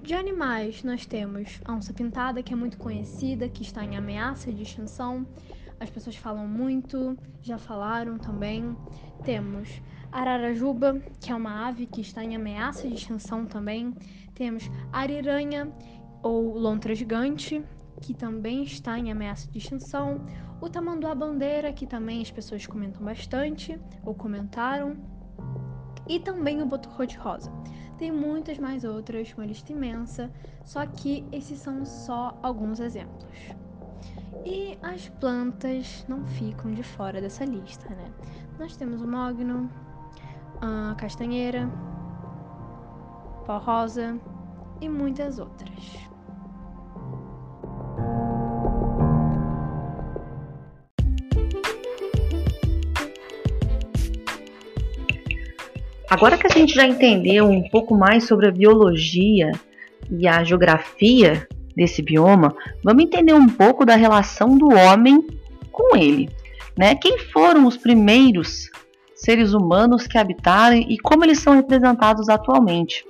De 0.00 0.14
animais, 0.14 0.84
nós 0.84 1.04
temos 1.04 1.60
a 1.64 1.72
onça 1.72 1.92
pintada, 1.92 2.44
que 2.44 2.52
é 2.52 2.56
muito 2.56 2.78
conhecida, 2.78 3.48
que 3.48 3.62
está 3.62 3.84
em 3.84 3.96
ameaça 3.96 4.52
de 4.52 4.62
extinção. 4.62 5.26
As 5.80 5.90
pessoas 5.90 6.14
falam 6.14 6.46
muito, 6.46 7.18
já 7.42 7.58
falaram 7.58 8.18
também. 8.18 8.76
Temos 9.24 9.82
ararajuba, 10.12 11.02
que 11.20 11.32
é 11.32 11.34
uma 11.34 11.66
ave 11.66 11.86
que 11.86 12.00
está 12.00 12.22
em 12.22 12.36
ameaça 12.36 12.86
de 12.86 12.94
extinção 12.94 13.46
também. 13.46 13.92
Temos 14.32 14.70
ariranha 14.92 15.72
ou 16.22 16.56
lontra 16.56 16.94
gigante, 16.94 17.64
que 18.02 18.12
também 18.12 18.64
está 18.64 18.98
em 18.98 19.10
ameaça 19.10 19.48
de 19.50 19.58
extinção, 19.58 20.26
o 20.60 20.68
tamanduá-bandeira, 20.68 21.72
que 21.72 21.86
também 21.86 22.20
as 22.20 22.30
pessoas 22.30 22.66
comentam 22.66 23.02
bastante 23.02 23.80
ou 24.04 24.12
comentaram, 24.12 24.96
e 26.08 26.18
também 26.18 26.60
o 26.60 26.66
boto 26.66 26.88
cor-de-rosa. 26.90 27.50
Tem 27.96 28.10
muitas 28.10 28.58
mais 28.58 28.82
outras, 28.82 29.32
uma 29.34 29.46
lista 29.46 29.72
imensa, 29.72 30.30
só 30.64 30.84
que 30.84 31.24
esses 31.30 31.60
são 31.60 31.86
só 31.86 32.36
alguns 32.42 32.80
exemplos. 32.80 33.54
E 34.44 34.76
as 34.82 35.08
plantas 35.08 36.04
não 36.08 36.26
ficam 36.26 36.72
de 36.72 36.82
fora 36.82 37.20
dessa 37.20 37.44
lista, 37.44 37.88
né? 37.90 38.12
Nós 38.58 38.76
temos 38.76 39.00
o 39.00 39.06
mogno, 39.06 39.70
a 40.60 40.96
castanheira, 40.96 41.70
pó 43.46 43.58
rosa 43.58 44.18
e 44.80 44.88
muitas 44.88 45.38
outras. 45.38 46.11
Agora 56.12 56.36
que 56.36 56.46
a 56.46 56.50
gente 56.50 56.74
já 56.74 56.86
entendeu 56.86 57.48
um 57.48 57.66
pouco 57.70 57.96
mais 57.96 58.24
sobre 58.24 58.46
a 58.46 58.50
biologia 58.50 59.50
e 60.10 60.28
a 60.28 60.44
geografia 60.44 61.48
desse 61.74 62.02
bioma, 62.02 62.54
vamos 62.84 63.02
entender 63.02 63.32
um 63.32 63.48
pouco 63.48 63.86
da 63.86 63.96
relação 63.96 64.58
do 64.58 64.68
homem 64.74 65.26
com 65.70 65.96
ele. 65.96 66.28
Né? 66.76 66.94
Quem 66.96 67.18
foram 67.18 67.66
os 67.66 67.78
primeiros 67.78 68.70
seres 69.14 69.54
humanos 69.54 70.06
que 70.06 70.18
habitaram 70.18 70.76
e 70.76 70.98
como 70.98 71.24
eles 71.24 71.38
são 71.38 71.54
representados 71.54 72.28
atualmente? 72.28 73.06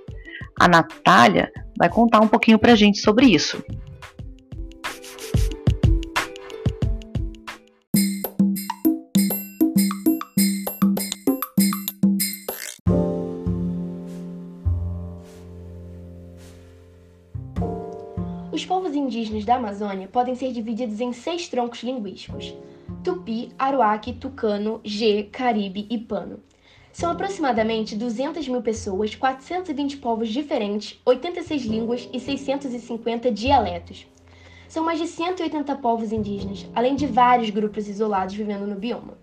A 0.57 0.69
Natália 0.69 1.51
vai 1.77 1.89
contar 1.89 2.21
um 2.21 2.29
pouquinho 2.29 2.57
para 2.57 2.71
a 2.71 2.77
gente 2.77 3.01
sobre 3.01 3.27
isso. 3.27 3.65
Indígenas 19.03 19.45
da 19.45 19.57
Amazônia 19.57 20.09
podem 20.09 20.35
ser 20.35 20.53
divididos 20.53 21.01
em 21.01 21.13
seis 21.13 21.49
troncos 21.49 21.83
linguísticos: 21.83 22.55
Tupi, 23.03 23.51
Aruaque, 23.59 24.13
Tucano, 24.13 24.81
G, 24.85 25.25
Caribe 25.33 25.87
e 25.91 25.99
Pano. 25.99 26.41
São 26.93 27.11
aproximadamente 27.11 27.97
200 27.97 28.47
mil 28.49 28.63
pessoas, 28.63 29.15
420 29.15 29.97
povos 29.97 30.29
diferentes, 30.29 31.01
86 31.05 31.63
línguas 31.65 32.09
e 32.13 32.21
650 32.21 33.31
dialetos. 33.31 34.07
São 34.69 34.85
mais 34.85 34.99
de 34.99 35.07
180 35.07 35.75
povos 35.77 36.13
indígenas, 36.13 36.67
além 36.75 36.95
de 36.95 37.07
vários 37.07 37.51
grupos 37.51 37.89
isolados 37.89 38.35
vivendo 38.35 38.67
no 38.67 38.77
bioma. 38.77 39.19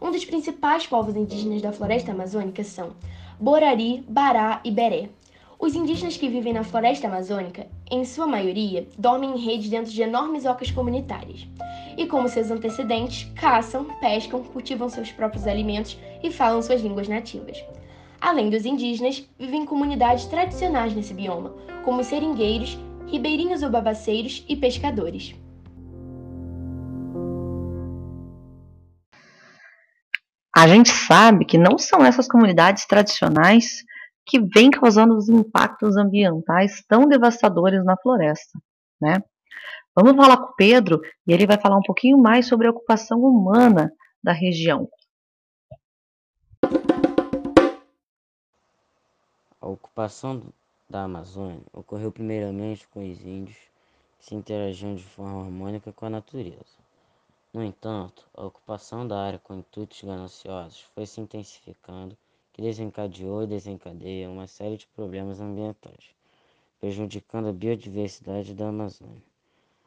Um 0.00 0.10
dos 0.10 0.24
principais 0.24 0.86
povos 0.86 1.16
indígenas 1.16 1.62
da 1.62 1.72
floresta 1.72 2.12
amazônica 2.12 2.62
são 2.62 2.92
Borari, 3.38 4.04
Bará 4.08 4.60
e 4.64 4.70
Beré. 4.70 5.10
Os 5.58 5.74
indígenas 5.74 6.18
que 6.18 6.28
vivem 6.28 6.52
na 6.52 6.62
floresta 6.62 7.06
amazônica, 7.06 7.66
em 7.90 8.04
sua 8.04 8.26
maioria, 8.26 8.86
dormem 8.98 9.34
em 9.34 9.44
redes 9.44 9.70
dentro 9.70 9.90
de 9.90 10.02
enormes 10.02 10.44
ocas 10.44 10.70
comunitárias. 10.70 11.48
E 11.96 12.06
como 12.06 12.28
seus 12.28 12.50
antecedentes, 12.50 13.30
caçam, 13.34 13.86
pescam, 13.98 14.42
cultivam 14.44 14.88
seus 14.90 15.10
próprios 15.10 15.46
alimentos 15.46 15.98
e 16.22 16.30
falam 16.30 16.60
suas 16.60 16.82
línguas 16.82 17.08
nativas. 17.08 17.64
Além 18.20 18.50
dos 18.50 18.66
indígenas, 18.66 19.26
vivem 19.38 19.64
comunidades 19.64 20.26
tradicionais 20.26 20.94
nesse 20.94 21.14
bioma, 21.14 21.54
como 21.84 22.00
os 22.00 22.06
seringueiros, 22.06 22.78
ribeirinhos 23.06 23.62
ou 23.62 23.70
babaceiros 23.70 24.44
e 24.46 24.56
pescadores. 24.56 25.34
A 30.54 30.66
gente 30.68 30.90
sabe 30.90 31.44
que 31.44 31.56
não 31.56 31.78
são 31.78 32.04
essas 32.04 32.28
comunidades 32.28 32.86
tradicionais 32.86 33.84
que 34.26 34.40
vêm 34.40 34.70
causando 34.70 35.16
os 35.16 35.28
impactos 35.28 35.96
ambientais 35.96 36.82
tão 36.88 37.06
devastadores 37.06 37.84
na 37.84 37.96
floresta, 37.96 38.58
né? 39.00 39.22
Vamos 39.94 40.16
falar 40.16 40.36
com 40.36 40.52
o 40.52 40.56
Pedro 40.56 41.00
e 41.26 41.32
ele 41.32 41.46
vai 41.46 41.58
falar 41.58 41.78
um 41.78 41.82
pouquinho 41.82 42.18
mais 42.18 42.46
sobre 42.46 42.66
a 42.66 42.70
ocupação 42.70 43.20
humana 43.20 43.90
da 44.22 44.32
região. 44.32 44.90
A 49.60 49.68
ocupação 49.68 50.42
da 50.88 51.04
Amazônia 51.04 51.62
ocorreu 51.72 52.12
primeiramente 52.12 52.86
com 52.88 53.10
os 53.10 53.24
índios 53.24 53.56
que 54.18 54.26
se 54.26 54.34
interagiam 54.34 54.94
de 54.94 55.02
forma 55.02 55.44
harmônica 55.44 55.92
com 55.92 56.06
a 56.06 56.10
natureza. 56.10 56.76
No 57.54 57.64
entanto, 57.64 58.26
a 58.34 58.44
ocupação 58.44 59.08
da 59.08 59.18
área 59.18 59.38
com 59.38 59.54
intuitos 59.54 60.02
gananciosos 60.02 60.80
foi 60.94 61.06
se 61.06 61.20
intensificando, 61.20 62.16
que 62.56 62.62
desencadeou 62.62 63.42
e 63.42 63.46
desencadeia 63.46 64.30
uma 64.30 64.46
série 64.46 64.78
de 64.78 64.86
problemas 64.86 65.42
ambientais, 65.42 66.14
prejudicando 66.80 67.48
a 67.48 67.52
biodiversidade 67.52 68.54
da 68.54 68.68
Amazônia. 68.68 69.22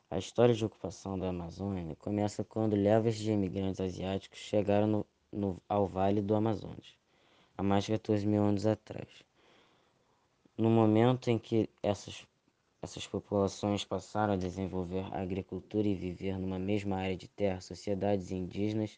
A 0.08 0.20
história 0.20 0.54
de 0.54 0.64
ocupação 0.64 1.18
da 1.18 1.30
Amazônia 1.30 1.96
começa 1.96 2.44
quando 2.44 2.76
levas 2.76 3.16
de 3.16 3.32
imigrantes 3.32 3.82
asiáticos 3.82 4.38
chegaram 4.38 4.86
no, 4.86 5.06
no, 5.34 5.58
ao 5.68 5.88
Vale 5.88 6.22
do 6.22 6.36
Amazonas, 6.36 6.94
há 7.58 7.64
mais 7.64 7.86
de 7.86 7.94
14 7.94 8.28
mil 8.28 8.44
anos 8.44 8.68
atrás. 8.68 9.08
No 10.56 10.70
momento 10.70 11.32
em 11.32 11.40
que 11.40 11.68
essas 11.82 12.24
essas 12.84 13.08
populações 13.08 13.84
passaram 13.84 14.34
a 14.34 14.38
desenvolver 14.38 15.06
a 15.12 15.22
agricultura 15.22 15.88
e 15.88 15.96
viver 15.96 16.38
numa 16.38 16.60
mesma 16.60 16.98
área 16.98 17.18
de 17.18 17.28
terra. 17.28 17.60
Sociedades 17.60 18.32
indígenas 18.32 18.98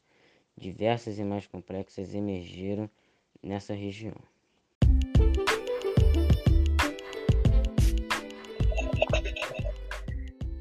diversas 0.58 1.18
e 1.18 1.24
mais 1.24 1.48
complexas 1.48 2.14
emergiram 2.14 2.88
nessa 3.44 3.74
região. 3.74 4.14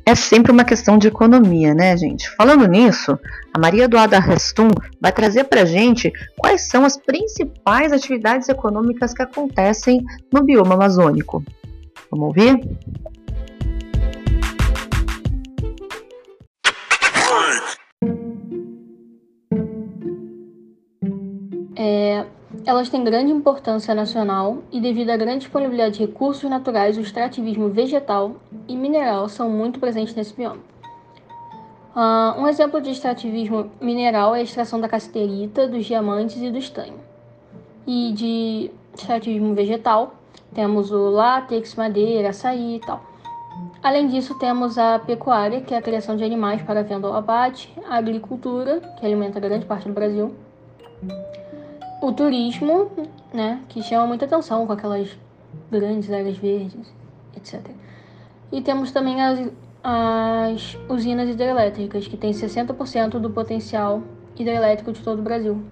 É 0.06 0.14
sempre 0.16 0.50
uma 0.50 0.64
questão 0.64 0.98
de 0.98 1.06
economia, 1.06 1.72
né, 1.72 1.96
gente? 1.96 2.28
Falando 2.34 2.66
nisso, 2.66 3.16
a 3.54 3.58
Maria 3.60 3.84
Eduarda 3.84 4.18
Restum 4.18 4.68
vai 5.00 5.12
trazer 5.12 5.44
para 5.44 5.64
gente 5.64 6.12
quais 6.36 6.62
são 6.68 6.84
as 6.84 6.96
principais 6.96 7.92
atividades 7.92 8.48
econômicas 8.48 9.14
que 9.14 9.22
acontecem 9.22 10.04
no 10.32 10.42
bioma 10.42 10.74
amazônico. 10.74 11.44
Vamos 12.10 12.26
ouvir? 12.26 12.58
Elas 22.66 22.88
têm 22.88 23.02
grande 23.02 23.32
importância 23.32 23.94
nacional 23.94 24.58
e, 24.70 24.80
devido 24.80 25.10
à 25.10 25.16
grande 25.16 25.40
disponibilidade 25.40 25.98
de 25.98 26.06
recursos 26.06 26.48
naturais, 26.48 26.96
o 26.98 27.00
extrativismo 27.00 27.68
vegetal 27.68 28.36
e 28.68 28.76
mineral 28.76 29.28
são 29.28 29.48
muito 29.48 29.80
presentes 29.80 30.14
nesse 30.14 30.34
bioma. 30.34 30.58
Uh, 31.94 32.40
um 32.40 32.46
exemplo 32.46 32.80
de 32.80 32.90
extrativismo 32.90 33.70
mineral 33.80 34.34
é 34.34 34.40
a 34.40 34.42
extração 34.42 34.80
da 34.80 34.88
cassiterita, 34.88 35.66
dos 35.66 35.84
diamantes 35.86 36.40
e 36.40 36.50
do 36.50 36.58
estanho. 36.58 37.00
E 37.86 38.12
de 38.12 38.70
extrativismo 38.94 39.54
vegetal, 39.54 40.14
temos 40.54 40.92
o 40.92 41.10
látex, 41.10 41.74
madeira, 41.74 42.28
açaí 42.28 42.76
e 42.76 42.80
tal. 42.80 43.02
Além 43.82 44.06
disso, 44.06 44.38
temos 44.38 44.76
a 44.78 44.98
pecuária, 44.98 45.62
que 45.62 45.74
é 45.74 45.78
a 45.78 45.82
criação 45.82 46.14
de 46.16 46.22
animais 46.22 46.62
para 46.62 46.82
venda 46.82 47.08
ou 47.08 47.14
abate, 47.14 47.72
a 47.88 47.96
agricultura, 47.96 48.80
que 48.98 49.06
alimenta 49.06 49.40
grande 49.40 49.64
parte 49.64 49.88
do 49.88 49.94
Brasil, 49.94 50.34
o 52.00 52.12
turismo, 52.12 52.90
né, 53.32 53.60
que 53.68 53.82
chama 53.82 54.06
muita 54.06 54.24
atenção 54.24 54.66
com 54.66 54.72
aquelas 54.72 55.16
grandes 55.70 56.10
áreas 56.10 56.36
verdes, 56.36 56.92
etc. 57.36 57.60
E 58.50 58.60
temos 58.60 58.90
também 58.90 59.22
as, 59.22 59.50
as 59.82 60.78
usinas 60.88 61.28
hidrelétricas, 61.28 62.06
que 62.06 62.16
têm 62.16 62.32
60% 62.32 63.18
do 63.18 63.30
potencial 63.30 64.02
hidrelétrico 64.36 64.92
de 64.92 65.00
todo 65.02 65.20
o 65.20 65.22
Brasil. 65.22 65.62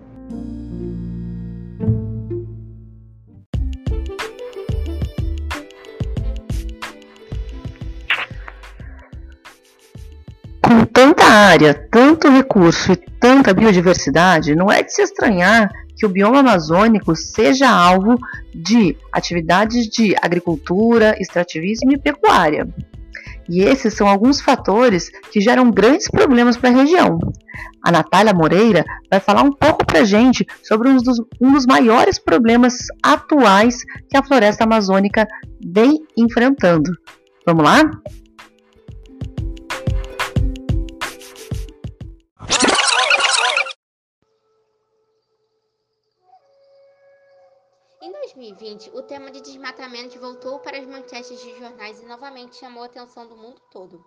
Área, 11.28 11.74
tanto 11.74 12.30
recurso 12.30 12.92
e 12.92 12.96
tanta 12.96 13.52
biodiversidade, 13.52 14.54
não 14.54 14.70
é 14.70 14.82
de 14.82 14.92
se 14.92 15.02
estranhar 15.02 15.70
que 15.96 16.06
o 16.06 16.08
bioma 16.08 16.38
amazônico 16.38 17.14
seja 17.16 17.68
alvo 17.68 18.16
de 18.54 18.96
atividades 19.12 19.86
de 19.88 20.14
agricultura, 20.22 21.16
extrativismo 21.20 21.92
e 21.92 21.98
pecuária. 21.98 22.68
E 23.48 23.62
esses 23.62 23.94
são 23.94 24.06
alguns 24.06 24.40
fatores 24.40 25.10
que 25.32 25.40
geram 25.40 25.70
grandes 25.70 26.08
problemas 26.08 26.56
para 26.56 26.68
a 26.68 26.72
região. 26.72 27.18
A 27.82 27.90
Natália 27.90 28.34
Moreira 28.34 28.84
vai 29.10 29.18
falar 29.18 29.42
um 29.42 29.52
pouco 29.52 29.84
para 29.86 30.00
a 30.00 30.04
gente 30.04 30.46
sobre 30.62 30.88
um 30.88 30.96
dos, 30.96 31.18
um 31.40 31.52
dos 31.52 31.66
maiores 31.66 32.18
problemas 32.18 32.74
atuais 33.02 33.82
que 34.08 34.16
a 34.16 34.22
floresta 34.22 34.64
amazônica 34.64 35.26
vem 35.64 35.98
enfrentando. 36.16 36.90
Vamos 37.46 37.64
lá? 37.64 37.82
2020, 48.38 48.90
o 48.94 49.02
tema 49.02 49.32
de 49.32 49.40
desmatamento 49.40 50.20
voltou 50.20 50.60
para 50.60 50.78
as 50.78 50.86
manchetes 50.86 51.40
de 51.40 51.58
jornais 51.58 52.00
e 52.00 52.06
novamente 52.06 52.54
chamou 52.54 52.84
a 52.84 52.86
atenção 52.86 53.26
do 53.26 53.36
mundo 53.36 53.60
todo. 53.68 54.04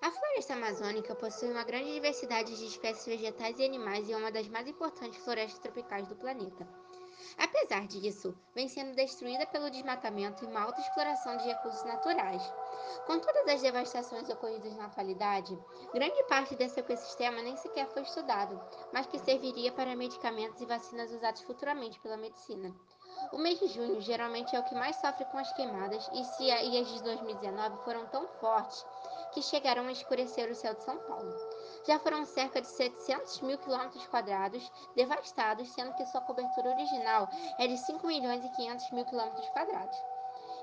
A 0.00 0.12
floresta 0.12 0.52
amazônica 0.52 1.12
possui 1.16 1.50
uma 1.50 1.64
grande 1.64 1.92
diversidade 1.92 2.56
de 2.56 2.66
espécies 2.66 3.04
vegetais 3.04 3.58
e 3.58 3.64
animais 3.64 4.08
e 4.08 4.12
é 4.12 4.16
uma 4.16 4.30
das 4.30 4.46
mais 4.46 4.68
importantes 4.68 5.18
florestas 5.24 5.58
tropicais 5.58 6.06
do 6.06 6.14
planeta. 6.14 6.68
Apesar 7.36 7.84
disso, 7.88 8.32
vem 8.54 8.68
sendo 8.68 8.94
destruída 8.94 9.44
pelo 9.46 9.70
desmatamento 9.70 10.44
e 10.44 10.46
uma 10.46 10.62
alta 10.62 10.80
exploração 10.80 11.36
de 11.38 11.44
recursos 11.44 11.82
naturais. 11.84 12.42
Com 13.06 13.18
todas 13.18 13.48
as 13.48 13.60
devastações 13.60 14.28
ocorridas 14.28 14.76
na 14.76 14.86
atualidade, 14.86 15.58
grande 15.92 16.22
parte 16.28 16.54
desse 16.54 16.78
ecossistema 16.78 17.42
nem 17.42 17.56
sequer 17.56 17.88
foi 17.88 18.02
estudado, 18.02 18.60
mas 18.92 19.06
que 19.06 19.18
serviria 19.18 19.72
para 19.72 19.96
medicamentos 19.96 20.60
e 20.60 20.66
vacinas 20.66 21.10
usados 21.10 21.40
futuramente 21.42 21.98
pela 21.98 22.16
medicina. 22.16 22.72
O 23.32 23.38
mês 23.38 23.58
de 23.58 23.68
junho 23.68 24.00
geralmente 24.00 24.54
é 24.54 24.60
o 24.60 24.64
que 24.64 24.74
mais 24.74 24.96
sofre 24.96 25.24
com 25.26 25.38
as 25.38 25.52
queimadas 25.52 26.08
e, 26.12 26.24
se, 26.24 26.44
e 26.44 26.80
as 26.80 26.88
de 26.88 27.02
2019 27.02 27.76
foram 27.84 28.06
tão 28.06 28.26
fortes 28.40 28.84
que 29.32 29.42
chegaram 29.42 29.86
a 29.88 29.92
escurecer 29.92 30.50
o 30.50 30.54
céu 30.54 30.74
de 30.74 30.82
São 30.84 30.96
Paulo. 30.98 31.34
Já 31.86 31.98
foram 31.98 32.24
cerca 32.24 32.60
de 32.60 32.68
700 32.68 33.40
mil 33.40 33.58
quilômetros 33.58 34.06
quadrados 34.06 34.70
devastados, 34.94 35.68
sendo 35.70 35.92
que 35.94 36.06
sua 36.06 36.20
cobertura 36.20 36.70
original 36.70 37.28
é 37.58 37.66
de 37.66 37.76
5 37.76 38.06
milhões 38.06 38.44
e 38.44 38.48
500 38.50 38.90
mil 38.92 39.04
quilômetros 39.04 39.48
quadrados. 39.48 39.98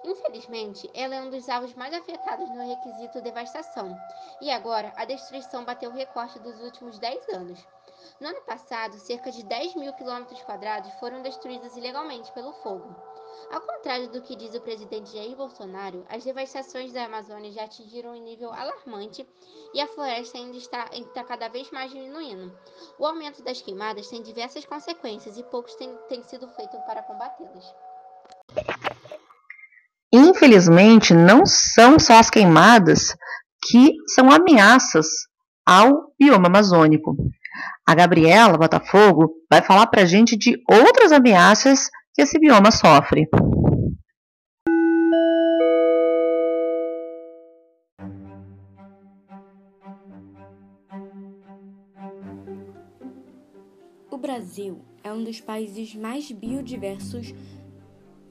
Infelizmente, 0.03 0.89
ela 0.95 1.13
é 1.13 1.21
um 1.21 1.29
dos 1.29 1.47
alvos 1.47 1.75
mais 1.75 1.93
afetados 1.93 2.49
no 2.49 2.67
requisito 2.67 3.21
devastação, 3.21 3.95
e 4.41 4.49
agora 4.49 4.91
a 4.95 5.05
destruição 5.05 5.63
bateu 5.63 5.91
o 5.91 5.93
recorde 5.93 6.39
dos 6.39 6.59
últimos 6.61 6.97
10 6.97 7.29
anos. 7.29 7.67
No 8.19 8.27
ano 8.27 8.41
passado, 8.41 8.99
cerca 8.99 9.31
de 9.31 9.43
10 9.43 9.75
mil 9.75 9.93
quilômetros 9.93 10.41
quadrados 10.43 10.91
foram 10.99 11.21
destruídos 11.21 11.75
ilegalmente 11.75 12.31
pelo 12.33 12.53
fogo. 12.53 12.95
Ao 13.51 13.59
contrário 13.61 14.09
do 14.09 14.21
que 14.21 14.35
diz 14.35 14.53
o 14.55 14.61
presidente 14.61 15.13
Jair 15.13 15.35
Bolsonaro, 15.35 16.05
as 16.09 16.23
devastações 16.23 16.93
da 16.93 17.05
Amazônia 17.05 17.51
já 17.51 17.63
atingiram 17.63 18.11
um 18.11 18.23
nível 18.23 18.51
alarmante 18.53 19.27
e 19.73 19.81
a 19.81 19.87
floresta 19.87 20.37
ainda 20.37 20.57
está, 20.57 20.89
está 20.93 21.23
cada 21.23 21.49
vez 21.49 21.69
mais 21.71 21.91
diminuindo. 21.91 22.55
O 22.97 23.05
aumento 23.05 23.43
das 23.43 23.61
queimadas 23.61 24.07
tem 24.07 24.21
diversas 24.21 24.65
consequências 24.65 25.37
e 25.37 25.43
poucos 25.43 25.75
têm, 25.75 26.23
sido 26.23 26.47
feitos 26.49 26.79
para 26.85 27.03
combatê-las. 27.03 27.73
Infelizmente, 30.13 31.13
não 31.13 31.45
são 31.45 31.97
só 31.99 32.13
as 32.13 32.29
queimadas 32.29 33.15
que 33.69 33.95
são 34.07 34.29
ameaças 34.31 35.07
ao 35.65 36.13
bioma 36.19 36.47
amazônico. 36.47 37.15
A 37.87 37.95
Gabriela 37.95 38.57
Botafogo 38.57 39.33
vai 39.49 39.61
falar 39.61 39.87
para 39.87 40.03
a 40.03 40.05
gente 40.05 40.37
de 40.37 40.61
outras 40.69 41.11
ameaças 41.11 41.89
que 42.13 42.21
esse 42.21 42.39
bioma 42.39 42.71
sofre. 42.71 43.27
O 54.09 54.17
Brasil 54.17 54.81
é 55.03 55.11
um 55.11 55.23
dos 55.23 55.39
países 55.39 55.95
mais 55.95 56.31
biodiversos 56.31 57.33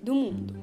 do 0.03 0.15
mundo. 0.15 0.55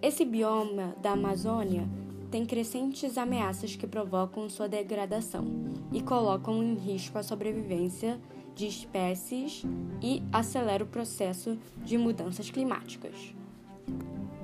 Esse 0.00 0.24
bioma 0.24 0.94
da 1.00 1.12
Amazônia 1.12 1.88
tem 2.34 2.44
crescentes 2.44 3.16
ameaças 3.16 3.76
que 3.76 3.86
provocam 3.86 4.50
sua 4.50 4.68
degradação 4.68 5.46
e 5.92 6.02
colocam 6.02 6.64
em 6.64 6.74
risco 6.74 7.16
a 7.16 7.22
sobrevivência 7.22 8.20
de 8.56 8.66
espécies 8.66 9.62
e 10.02 10.20
acelera 10.32 10.82
o 10.82 10.86
processo 10.88 11.56
de 11.84 11.96
mudanças 11.96 12.50
climáticas. 12.50 13.14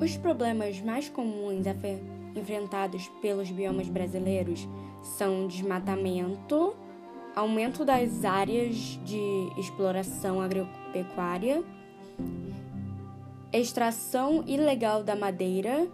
Os 0.01 0.17
problemas 0.17 0.81
mais 0.81 1.09
comuns 1.09 1.67
enfrentados 2.37 3.09
pelos 3.21 3.51
biomas 3.51 3.89
brasileiros 3.89 4.69
são 5.03 5.49
desmatamento, 5.49 6.77
aumento 7.35 7.85
das 7.85 8.25
áreas 8.25 9.01
de 9.05 9.51
exploração 9.59 10.41
agropecuária, 10.41 11.65
extração 13.53 14.45
ilegal 14.47 15.03
da 15.03 15.17
madeira 15.17 15.91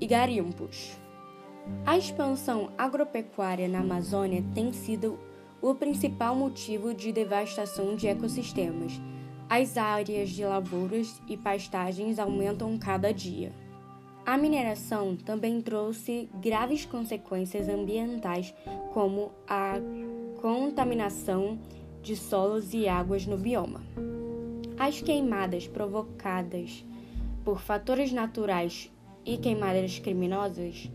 e 0.00 0.06
garimpos. 0.06 0.98
A 1.84 1.96
expansão 1.96 2.70
agropecuária 2.78 3.68
na 3.68 3.80
Amazônia 3.80 4.42
tem 4.54 4.72
sido 4.72 5.18
o 5.60 5.74
principal 5.74 6.34
motivo 6.34 6.94
de 6.94 7.12
devastação 7.12 7.94
de 7.94 8.08
ecossistemas. 8.08 9.00
As 9.48 9.76
áreas 9.76 10.30
de 10.30 10.44
lavouras 10.44 11.20
e 11.28 11.36
pastagens 11.36 12.18
aumentam 12.18 12.78
cada 12.78 13.12
dia. 13.12 13.52
A 14.24 14.36
mineração 14.38 15.16
também 15.16 15.60
trouxe 15.60 16.28
graves 16.40 16.84
consequências 16.84 17.68
ambientais, 17.68 18.54
como 18.92 19.32
a 19.48 19.74
contaminação 20.40 21.58
de 22.02 22.16
solos 22.16 22.72
e 22.72 22.88
águas 22.88 23.26
no 23.26 23.36
bioma. 23.36 23.82
As 24.78 25.00
queimadas 25.02 25.66
provocadas 25.66 26.84
por 27.44 27.60
fatores 27.60 28.12
naturais 28.12 28.90
e 29.24 29.36
queimadas 29.36 29.98
criminosas 29.98 30.90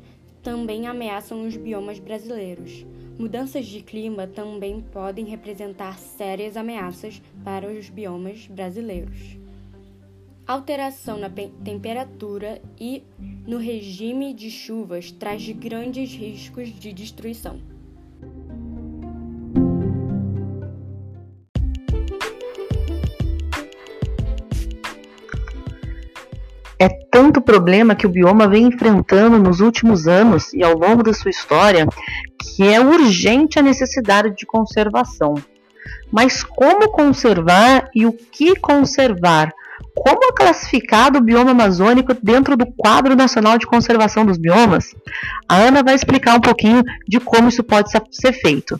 também 0.45 0.85
ameaçam 0.85 1.47
os 1.47 1.57
biomas 1.57 1.97
brasileiros. 1.97 2.85
Mudanças 3.17 3.65
de 3.65 3.81
clima 3.81 4.27
também 4.27 4.79
podem 4.79 5.25
representar 5.25 5.97
sérias 5.97 6.55
ameaças 6.55 7.19
para 7.43 7.67
os 7.67 7.89
biomas 7.89 8.45
brasileiros. 8.45 9.39
Alteração 10.45 11.17
na 11.17 11.31
temperatura 11.63 12.61
e 12.79 13.01
no 13.47 13.57
regime 13.57 14.35
de 14.35 14.51
chuvas 14.51 15.11
traz 15.11 15.49
grandes 15.49 16.13
riscos 16.13 16.69
de 16.69 16.93
destruição. 16.93 17.74
Tanto 27.15 27.39
problema 27.39 27.95
que 27.95 28.05
o 28.05 28.09
bioma 28.09 28.45
vem 28.45 28.65
enfrentando 28.65 29.39
nos 29.39 29.61
últimos 29.61 30.05
anos 30.05 30.51
e 30.53 30.61
ao 30.61 30.77
longo 30.77 31.01
da 31.01 31.13
sua 31.13 31.31
história 31.31 31.87
que 32.37 32.61
é 32.67 32.77
urgente 32.77 33.57
a 33.57 33.61
necessidade 33.61 34.35
de 34.35 34.45
conservação. 34.45 35.35
Mas 36.11 36.43
como 36.43 36.89
conservar 36.89 37.89
e 37.95 38.05
o 38.05 38.11
que 38.11 38.57
conservar? 38.57 39.53
Como 39.95 40.25
é 40.25 40.33
classificado 40.33 41.19
o 41.19 41.21
bioma 41.21 41.51
amazônico 41.51 42.13
dentro 42.21 42.57
do 42.57 42.65
quadro 42.65 43.15
nacional 43.15 43.57
de 43.57 43.65
conservação 43.65 44.25
dos 44.25 44.37
biomas? 44.37 44.93
A 45.47 45.55
Ana 45.55 45.81
vai 45.81 45.95
explicar 45.95 46.35
um 46.35 46.41
pouquinho 46.41 46.83
de 47.07 47.21
como 47.21 47.47
isso 47.47 47.63
pode 47.63 47.91
ser 48.11 48.33
feito. 48.33 48.77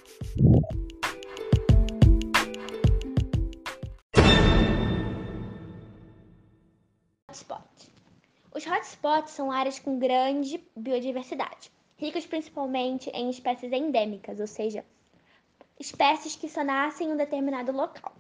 Os 8.66 8.72
hotspots 8.72 9.34
são 9.34 9.52
áreas 9.52 9.78
com 9.78 10.00
grande 10.00 10.60
biodiversidade, 10.76 11.72
ricas 11.98 12.26
principalmente 12.26 13.12
em 13.12 13.30
espécies 13.30 13.72
endêmicas, 13.72 14.40
ou 14.40 14.48
seja, 14.48 14.84
espécies 15.80 16.36
que 16.36 16.50
só 16.50 16.64
nascem 16.64 17.08
em 17.08 17.14
um 17.14 17.16
determinado 17.16 17.72
local 17.72 18.12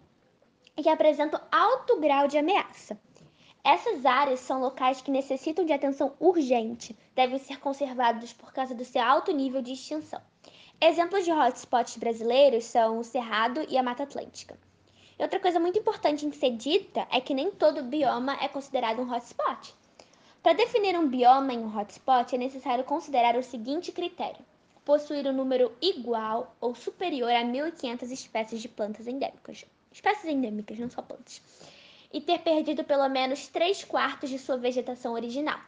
e 0.78 0.84
que 0.84 0.90
apresentam 0.90 1.42
alto 1.52 2.00
grau 2.00 2.28
de 2.28 2.38
ameaça. 2.38 2.96
Essas 3.64 4.06
áreas 4.06 4.40
são 4.40 4.62
locais 4.62 5.02
que 5.02 5.10
necessitam 5.10 5.66
de 5.66 5.74
atenção 5.74 6.14
urgente, 6.20 6.96
devem 7.16 7.40
ser 7.40 7.60
conservados 7.60 8.32
por 8.32 8.54
causa 8.54 8.76
do 8.76 8.86
seu 8.86 9.02
alto 9.02 9.32
nível 9.32 9.64
de 9.64 9.74
extinção. 9.74 10.22
Exemplos 10.80 11.26
de 11.26 11.32
hotspots 11.32 11.98
brasileiros 11.98 12.66
são 12.66 13.00
o 13.00 13.04
Cerrado 13.04 13.66
e 13.68 13.80
a 13.80 13.82
Mata 13.82 14.04
Atlântica. 14.04 14.56
E 15.18 15.24
outra 15.24 15.40
coisa 15.40 15.60
muito 15.60 15.80
importante 15.80 16.24
em 16.24 16.32
ser 16.32 16.52
dita 16.52 17.08
é 17.12 17.20
que 17.20 17.34
nem 17.34 17.50
todo 17.50 17.82
bioma 17.82 18.38
é 18.40 18.48
considerado 18.48 19.02
um 19.02 19.12
hotspot. 19.12 19.74
Para 20.46 20.54
definir 20.54 20.96
um 20.96 21.08
bioma 21.08 21.56
em 21.56 21.58
um 21.58 21.76
hotspot, 21.76 22.36
é 22.36 22.38
necessário 22.38 22.84
considerar 22.84 23.36
o 23.36 23.42
seguinte 23.42 23.92
critério: 23.92 24.46
possuir 24.86 25.26
um 25.26 25.34
número 25.34 25.72
igual 25.82 26.56
ou 26.62 26.76
superior 26.76 27.32
a 27.32 27.42
1.500 27.42 28.12
espécies 28.12 28.62
de 28.62 28.70
plantas 28.70 29.08
endêmicas. 29.08 29.66
Espécies 29.92 30.26
endêmicas, 30.26 30.78
não 30.78 30.88
só 30.88 31.02
plantas. 31.02 31.42
E 32.14 32.22
ter 32.22 32.38
perdido 32.42 32.84
pelo 32.84 33.10
menos 33.10 33.48
3 33.48 33.86
quartos 33.86 34.30
de 34.30 34.38
sua 34.38 34.56
vegetação 34.56 35.14
original. 35.14 35.60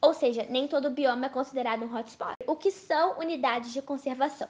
Ou 0.00 0.14
seja, 0.14 0.46
nem 0.48 0.66
todo 0.66 0.88
bioma 0.88 1.26
é 1.26 1.28
considerado 1.28 1.84
um 1.84 1.94
hotspot. 1.94 2.36
O 2.46 2.56
que 2.56 2.70
são 2.70 3.18
unidades 3.18 3.74
de 3.74 3.82
conservação? 3.82 4.48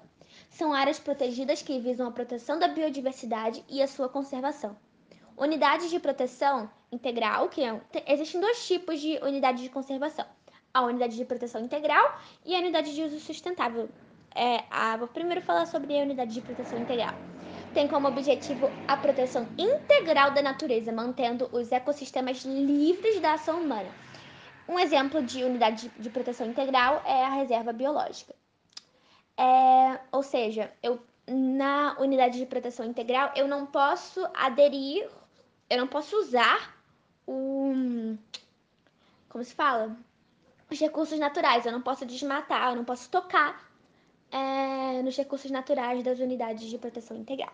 São 0.50 0.72
áreas 0.72 1.00
protegidas 1.00 1.62
que 1.62 1.80
visam 1.80 2.06
a 2.06 2.12
proteção 2.12 2.60
da 2.60 2.68
biodiversidade 2.68 3.64
e 3.68 3.82
a 3.82 3.88
sua 3.88 4.08
conservação. 4.08 4.76
Unidades 5.36 5.90
de 5.90 5.98
proteção 5.98 6.70
integral, 6.94 7.48
que 7.48 7.62
é, 7.62 7.80
existem 8.06 8.40
dois 8.40 8.66
tipos 8.66 9.00
de 9.00 9.18
unidade 9.22 9.62
de 9.62 9.68
conservação: 9.68 10.24
a 10.72 10.82
unidade 10.82 11.16
de 11.16 11.24
proteção 11.24 11.60
integral 11.60 12.18
e 12.44 12.54
a 12.54 12.58
unidade 12.58 12.94
de 12.94 13.02
uso 13.02 13.18
sustentável. 13.20 13.88
É, 14.36 14.64
a, 14.70 14.96
vou 14.96 15.06
primeiro 15.06 15.40
falar 15.40 15.66
sobre 15.66 15.96
a 15.96 16.02
unidade 16.02 16.34
de 16.34 16.40
proteção 16.40 16.78
integral. 16.78 17.14
Tem 17.72 17.86
como 17.86 18.08
objetivo 18.08 18.68
a 18.88 18.96
proteção 18.96 19.46
integral 19.56 20.32
da 20.32 20.42
natureza, 20.42 20.90
mantendo 20.90 21.48
os 21.52 21.70
ecossistemas 21.70 22.44
livres 22.44 23.20
da 23.20 23.34
ação 23.34 23.60
humana. 23.60 23.88
Um 24.68 24.78
exemplo 24.78 25.22
de 25.22 25.44
unidade 25.44 25.90
de 25.96 26.10
proteção 26.10 26.46
integral 26.46 27.02
é 27.04 27.24
a 27.24 27.30
reserva 27.30 27.72
biológica. 27.72 28.34
É, 29.36 30.00
ou 30.10 30.22
seja, 30.22 30.72
eu, 30.82 31.00
na 31.28 31.96
unidade 32.00 32.38
de 32.38 32.46
proteção 32.46 32.86
integral, 32.86 33.32
eu 33.36 33.46
não 33.46 33.66
posso 33.66 34.26
aderir 34.34 35.08
eu 35.68 35.78
não 35.78 35.86
posso 35.86 36.16
usar 36.18 36.73
o. 37.26 38.16
Como 39.28 39.44
se 39.44 39.54
fala? 39.54 39.96
Os 40.70 40.78
recursos 40.78 41.18
naturais. 41.18 41.66
Eu 41.66 41.72
não 41.72 41.82
posso 41.82 42.06
desmatar, 42.06 42.70
eu 42.70 42.76
não 42.76 42.84
posso 42.84 43.10
tocar 43.10 43.70
é, 44.30 45.02
nos 45.02 45.16
recursos 45.16 45.50
naturais 45.50 46.02
das 46.02 46.18
unidades 46.18 46.68
de 46.68 46.78
proteção 46.78 47.16
integral. 47.16 47.52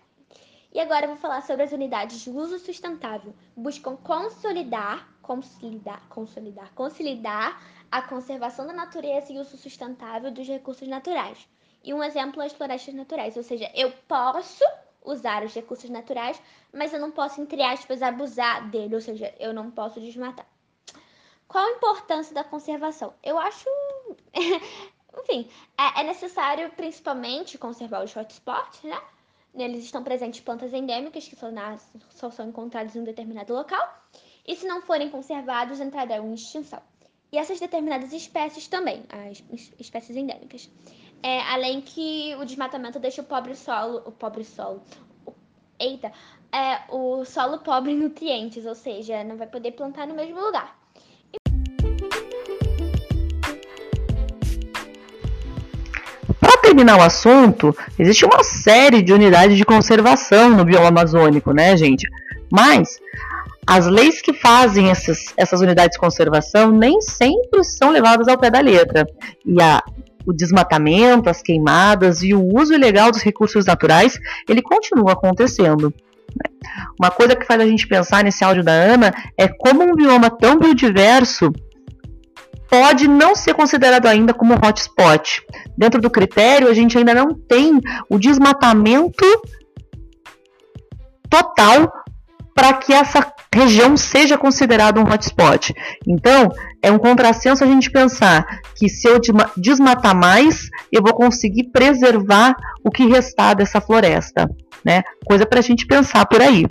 E 0.72 0.78
agora 0.78 1.04
eu 1.04 1.08
vou 1.08 1.16
falar 1.16 1.42
sobre 1.42 1.64
as 1.64 1.72
unidades 1.72 2.20
de 2.20 2.30
uso 2.30 2.58
sustentável. 2.58 3.34
Buscam 3.56 3.96
consolidar, 3.96 5.08
consolidar, 5.20 6.08
consolidar, 6.08 6.72
consolidar 6.74 7.62
a 7.90 8.02
conservação 8.02 8.66
da 8.66 8.72
natureza 8.72 9.32
e 9.32 9.38
uso 9.38 9.56
sustentável 9.56 10.30
dos 10.30 10.46
recursos 10.46 10.86
naturais. 10.86 11.48
E 11.82 11.92
um 11.92 12.04
exemplo 12.04 12.40
é 12.40 12.46
as 12.46 12.52
florestas 12.52 12.94
naturais, 12.94 13.36
ou 13.36 13.42
seja, 13.42 13.70
eu 13.74 13.90
posso 14.06 14.64
usar 15.04 15.44
os 15.44 15.54
recursos 15.54 15.88
naturais, 15.90 16.40
mas 16.72 16.92
eu 16.92 17.00
não 17.00 17.10
posso, 17.10 17.40
entre 17.40 17.62
aspas, 17.62 18.02
abusar 18.02 18.68
dele, 18.70 18.94
ou 18.94 19.00
seja, 19.00 19.34
eu 19.38 19.52
não 19.52 19.70
posso 19.70 20.00
desmatar. 20.00 20.46
Qual 21.48 21.64
a 21.66 21.70
importância 21.72 22.34
da 22.34 22.44
conservação? 22.44 23.12
Eu 23.22 23.38
acho. 23.38 23.68
Enfim, 25.18 25.50
é, 25.76 26.00
é, 26.00 26.04
necessário 26.04 26.70
principalmente 26.70 27.58
conservar 27.58 28.04
os 28.04 28.14
hotspots, 28.14 28.82
né? 28.84 29.00
Neles 29.52 29.84
estão 29.84 30.04
presentes 30.04 30.40
plantas 30.40 30.72
endêmicas 30.72 31.26
que 31.26 31.34
só, 31.34 31.50
nas, 31.50 31.84
só 32.10 32.30
são 32.30 32.48
encontradas 32.48 32.94
em 32.94 33.00
um 33.00 33.04
determinado 33.04 33.52
local, 33.52 33.82
e 34.46 34.54
se 34.54 34.64
não 34.64 34.80
forem 34.80 35.10
conservados, 35.10 35.80
entrarão 35.80 36.28
em 36.28 36.34
extinção. 36.34 36.80
E 37.32 37.38
essas 37.38 37.58
determinadas 37.58 38.12
espécies 38.12 38.68
também, 38.68 39.04
as 39.08 39.42
espécies 39.78 40.16
endêmicas. 40.16 40.70
É, 41.22 41.42
além 41.52 41.82
que 41.82 42.34
o 42.40 42.44
desmatamento 42.46 42.98
deixa 42.98 43.20
o 43.20 43.24
pobre 43.24 43.54
solo, 43.54 44.02
o 44.06 44.10
pobre 44.10 44.42
solo, 44.42 44.82
o, 45.26 45.32
eita, 45.78 46.10
é, 46.50 46.78
o 46.88 47.24
solo 47.26 47.58
pobre 47.58 47.92
em 47.92 47.96
nutrientes, 48.00 48.64
ou 48.64 48.74
seja, 48.74 49.22
não 49.22 49.36
vai 49.36 49.46
poder 49.46 49.72
plantar 49.72 50.06
no 50.06 50.14
mesmo 50.14 50.40
lugar. 50.40 50.78
Para 56.40 56.56
terminar 56.62 56.98
o 56.98 57.02
assunto, 57.02 57.76
existe 57.98 58.24
uma 58.24 58.42
série 58.42 59.02
de 59.02 59.12
unidades 59.12 59.58
de 59.58 59.64
conservação 59.64 60.48
no 60.56 60.64
bioma 60.64 60.88
amazônico, 60.88 61.52
né, 61.52 61.76
gente? 61.76 62.08
Mas 62.50 62.98
as 63.66 63.86
leis 63.86 64.22
que 64.22 64.32
fazem 64.32 64.90
essas, 64.90 65.34
essas 65.36 65.60
unidades 65.60 65.96
de 65.96 66.00
conservação 66.00 66.70
nem 66.70 67.00
sempre 67.02 67.62
são 67.62 67.90
levadas 67.90 68.26
ao 68.26 68.38
pé 68.38 68.50
da 68.50 68.60
letra. 68.60 69.06
E 69.44 69.60
a 69.60 69.82
o 70.26 70.32
desmatamento, 70.32 71.30
as 71.30 71.42
queimadas 71.42 72.22
e 72.22 72.34
o 72.34 72.42
uso 72.42 72.74
ilegal 72.74 73.10
dos 73.10 73.22
recursos 73.22 73.66
naturais, 73.66 74.18
ele 74.48 74.62
continua 74.62 75.12
acontecendo. 75.12 75.92
Uma 76.98 77.10
coisa 77.10 77.34
que 77.34 77.46
faz 77.46 77.60
a 77.60 77.66
gente 77.66 77.86
pensar 77.86 78.22
nesse 78.22 78.44
áudio 78.44 78.62
da 78.62 78.72
Ana 78.72 79.12
é 79.36 79.48
como 79.48 79.82
um 79.82 79.94
bioma 79.94 80.30
tão 80.30 80.58
biodiverso 80.58 81.52
pode 82.68 83.08
não 83.08 83.34
ser 83.34 83.52
considerado 83.52 84.06
ainda 84.06 84.32
como 84.32 84.54
hotspot. 84.54 85.44
Dentro 85.76 86.00
do 86.00 86.08
critério, 86.08 86.68
a 86.68 86.74
gente 86.74 86.96
ainda 86.96 87.12
não 87.12 87.34
tem 87.34 87.80
o 88.08 88.16
desmatamento 88.16 89.24
total 91.28 91.92
para 92.54 92.74
que 92.74 92.92
essa 92.92 93.32
região 93.54 93.96
seja 93.96 94.38
considerada 94.38 95.00
um 95.00 95.04
hotspot. 95.04 95.74
Então, 96.06 96.50
é 96.80 96.90
um 96.90 96.98
contrassenso 96.98 97.64
a 97.64 97.66
gente 97.66 97.90
pensar 97.90 98.46
que 98.76 98.88
se 98.88 99.08
eu 99.08 99.20
desmatar 99.56 100.14
mais, 100.14 100.68
eu 100.92 101.02
vou 101.02 101.12
conseguir 101.12 101.64
preservar 101.64 102.54
o 102.84 102.90
que 102.90 103.06
restar 103.06 103.56
dessa 103.56 103.80
floresta, 103.80 104.48
né? 104.84 105.02
Coisa 105.26 105.44
para 105.44 105.58
a 105.58 105.62
gente 105.62 105.86
pensar 105.86 106.24
por 106.26 106.40
aí. 106.40 106.64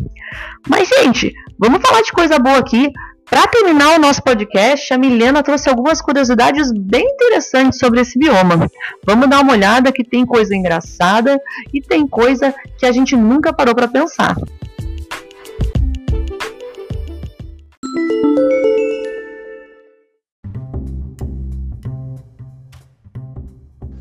Mas, 0.67 0.87
gente, 0.87 1.33
vamos 1.57 1.81
falar 1.81 2.01
de 2.01 2.11
coisa 2.11 2.39
boa 2.39 2.57
aqui. 2.57 2.89
Para 3.29 3.45
terminar 3.45 3.95
o 3.95 3.99
nosso 3.99 4.23
podcast, 4.23 4.91
a 4.91 4.97
Milena 4.97 5.43
trouxe 5.43 5.69
algumas 5.69 6.01
curiosidades 6.01 6.71
bem 6.73 7.05
interessantes 7.05 7.77
sobre 7.77 8.01
esse 8.01 8.17
bioma. 8.17 8.67
Vamos 9.05 9.29
dar 9.29 9.41
uma 9.41 9.53
olhada 9.53 9.91
que 9.91 10.03
tem 10.03 10.25
coisa 10.25 10.55
engraçada 10.55 11.39
e 11.71 11.79
tem 11.79 12.07
coisa 12.07 12.55
que 12.79 12.87
a 12.87 12.91
gente 12.91 13.15
nunca 13.15 13.53
parou 13.53 13.75
para 13.75 13.87
pensar. 13.87 14.35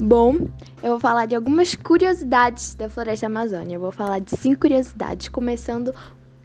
Bom, 0.01 0.49
eu 0.83 0.93
vou 0.93 1.01
falar 1.01 1.27
de 1.27 1.35
algumas 1.35 1.75
curiosidades 1.75 2.75
da 2.75 2.89
floresta 2.89 3.27
amazônica. 3.27 3.75
Eu 3.75 3.81
vou 3.81 3.93
falar 3.93 4.21
de 4.21 4.31
cinco 4.39 4.63
curiosidades, 4.63 5.29
começando 5.29 5.95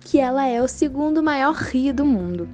que 0.01 0.19
ela 0.19 0.45
é 0.45 0.61
o 0.61 0.67
segundo 0.67 1.23
maior 1.23 1.53
rio 1.53 1.93
do 1.93 2.03
mundo, 2.03 2.49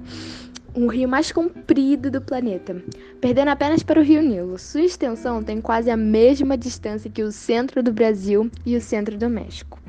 o 0.72 0.86
rio 0.86 1.08
mais 1.08 1.32
comprido 1.32 2.10
do 2.10 2.20
planeta, 2.20 2.80
perdendo 3.20 3.48
apenas 3.48 3.82
para 3.82 3.98
o 3.98 4.04
Rio 4.04 4.22
Nilo. 4.22 4.56
Sua 4.56 4.82
extensão 4.82 5.42
tem 5.42 5.60
quase 5.60 5.90
a 5.90 5.96
mesma 5.96 6.56
distância 6.56 7.10
que 7.10 7.24
o 7.24 7.32
centro 7.32 7.82
do 7.82 7.92
Brasil 7.92 8.48
e 8.64 8.76
o 8.76 8.80
centro 8.80 9.18
do 9.18 9.28
México. 9.28 9.80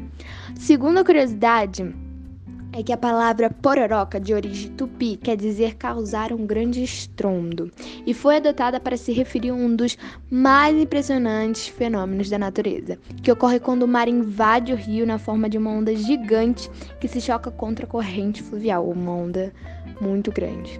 Segunda 0.55 1.03
curiosidade 1.03 1.93
é 2.73 2.81
que 2.81 2.93
a 2.93 2.97
palavra 2.97 3.49
pororoca, 3.49 4.19
de 4.19 4.33
origem 4.33 4.71
tupi, 4.71 5.17
quer 5.17 5.35
dizer 5.35 5.75
causar 5.75 6.31
um 6.31 6.45
grande 6.45 6.83
estrondo, 6.83 7.71
e 8.05 8.13
foi 8.13 8.37
adotada 8.37 8.79
para 8.79 8.97
se 8.97 9.11
referir 9.11 9.49
a 9.49 9.53
um 9.53 9.75
dos 9.75 9.97
mais 10.29 10.75
impressionantes 10.75 11.67
fenômenos 11.67 12.29
da 12.29 12.39
natureza, 12.39 12.97
que 13.21 13.31
ocorre 13.31 13.59
quando 13.59 13.83
o 13.83 13.87
mar 13.87 14.07
invade 14.07 14.71
o 14.73 14.75
rio 14.75 15.05
na 15.05 15.17
forma 15.17 15.49
de 15.49 15.57
uma 15.57 15.71
onda 15.71 15.95
gigante 15.95 16.69
que 16.99 17.07
se 17.07 17.19
choca 17.19 17.51
contra 17.51 17.85
a 17.85 17.89
corrente 17.89 18.41
fluvial, 18.41 18.89
uma 18.89 19.11
onda 19.11 19.53
muito 19.99 20.31
grande. 20.31 20.79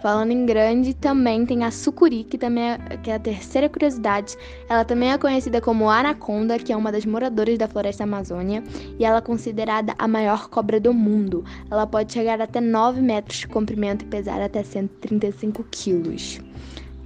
Falando 0.00 0.30
em 0.30 0.46
grande, 0.46 0.94
também 0.94 1.44
tem 1.44 1.62
a 1.62 1.70
sucuri, 1.70 2.24
que 2.24 2.38
também 2.38 2.70
é, 2.70 2.78
que 3.02 3.10
é 3.10 3.14
a 3.14 3.18
terceira 3.18 3.68
curiosidade. 3.68 4.34
Ela 4.68 4.82
também 4.82 5.12
é 5.12 5.18
conhecida 5.18 5.60
como 5.60 5.90
anaconda, 5.90 6.58
que 6.58 6.72
é 6.72 6.76
uma 6.76 6.90
das 6.90 7.04
moradoras 7.04 7.58
da 7.58 7.68
floresta 7.68 8.04
amazônia, 8.04 8.64
e 8.98 9.04
ela 9.04 9.18
é 9.18 9.20
considerada 9.20 9.94
a 9.98 10.08
maior 10.08 10.48
cobra 10.48 10.80
do 10.80 10.94
mundo. 10.94 11.44
Ela 11.70 11.86
pode 11.86 12.14
chegar 12.14 12.40
até 12.40 12.62
9 12.62 13.02
metros 13.02 13.40
de 13.40 13.48
comprimento 13.48 14.04
e 14.04 14.08
pesar 14.08 14.40
até 14.40 14.62
135 14.62 15.64
quilos. 15.70 16.40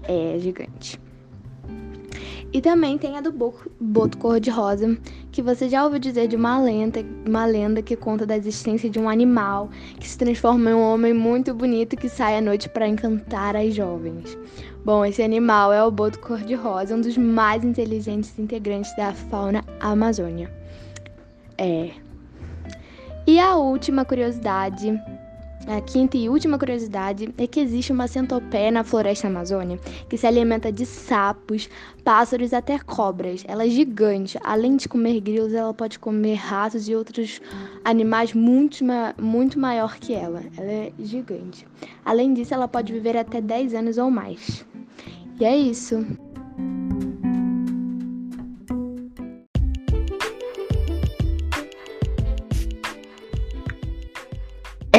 É 0.04 0.38
gigante. 0.38 1.00
E 2.54 2.60
também 2.60 2.96
tem 2.96 3.18
a 3.18 3.20
do 3.20 3.34
boto 3.80 4.16
cor-de-rosa, 4.16 4.96
que 5.32 5.42
você 5.42 5.68
já 5.68 5.82
ouviu 5.84 5.98
dizer 5.98 6.28
de 6.28 6.36
uma 6.36 6.62
lenda, 6.62 7.04
uma 7.26 7.44
lenda 7.44 7.82
que 7.82 7.96
conta 7.96 8.24
da 8.24 8.36
existência 8.36 8.88
de 8.88 8.96
um 8.96 9.08
animal 9.08 9.68
que 9.98 10.08
se 10.08 10.16
transforma 10.16 10.70
em 10.70 10.74
um 10.74 10.80
homem 10.80 11.12
muito 11.12 11.52
bonito 11.52 11.96
que 11.96 12.08
sai 12.08 12.38
à 12.38 12.40
noite 12.40 12.68
para 12.68 12.86
encantar 12.86 13.56
as 13.56 13.74
jovens. 13.74 14.38
Bom, 14.84 15.04
esse 15.04 15.20
animal 15.20 15.72
é 15.72 15.82
o 15.82 15.90
boto 15.90 16.20
cor-de-rosa, 16.20 16.94
um 16.94 17.00
dos 17.00 17.18
mais 17.18 17.64
inteligentes 17.64 18.38
integrantes 18.38 18.94
da 18.94 19.12
fauna 19.12 19.64
amazônia. 19.80 20.48
É. 21.58 21.90
E 23.26 23.40
a 23.40 23.56
última 23.56 24.04
curiosidade 24.04 24.96
a 25.66 25.80
quinta 25.80 26.16
e 26.16 26.28
última 26.28 26.58
curiosidade 26.58 27.32
é 27.38 27.46
que 27.46 27.58
existe 27.58 27.92
uma 27.92 28.06
centopeia 28.06 28.70
na 28.70 28.84
floresta 28.84 29.28
amazônia 29.28 29.78
que 30.08 30.16
se 30.16 30.26
alimenta 30.26 30.70
de 30.70 30.84
sapos, 30.84 31.70
pássaros 32.04 32.52
e 32.52 32.54
até 32.54 32.78
cobras. 32.78 33.42
Ela 33.48 33.64
é 33.64 33.68
gigante. 33.68 34.38
Além 34.42 34.76
de 34.76 34.88
comer 34.88 35.20
grilos, 35.20 35.54
ela 35.54 35.72
pode 35.72 35.98
comer 35.98 36.34
ratos 36.34 36.88
e 36.88 36.94
outros 36.94 37.40
animais 37.84 38.34
muito, 38.34 38.84
muito 39.18 39.58
maior 39.58 39.96
que 39.96 40.12
ela. 40.12 40.42
Ela 40.56 40.70
é 40.70 40.92
gigante. 40.98 41.66
Além 42.04 42.34
disso, 42.34 42.52
ela 42.52 42.68
pode 42.68 42.92
viver 42.92 43.16
até 43.16 43.40
10 43.40 43.74
anos 43.74 43.98
ou 43.98 44.10
mais. 44.10 44.66
E 45.40 45.44
é 45.44 45.56
isso. 45.56 46.04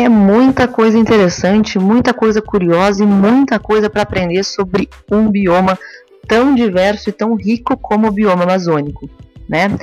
é 0.06 0.10
muita 0.55 0.69
coisa 0.69 0.97
interessante, 0.97 1.77
muita 1.77 2.13
coisa 2.13 2.41
curiosa 2.41 3.03
e 3.03 3.05
muita 3.05 3.59
coisa 3.59 3.89
para 3.89 4.03
aprender 4.03 4.41
sobre 4.41 4.87
um 5.11 5.29
bioma 5.29 5.77
tão 6.29 6.55
diverso 6.55 7.09
e 7.09 7.11
tão 7.11 7.35
rico 7.35 7.75
como 7.75 8.07
o 8.07 8.11
bioma 8.11 8.43
amazônico, 8.43 9.09
né? 9.49 9.77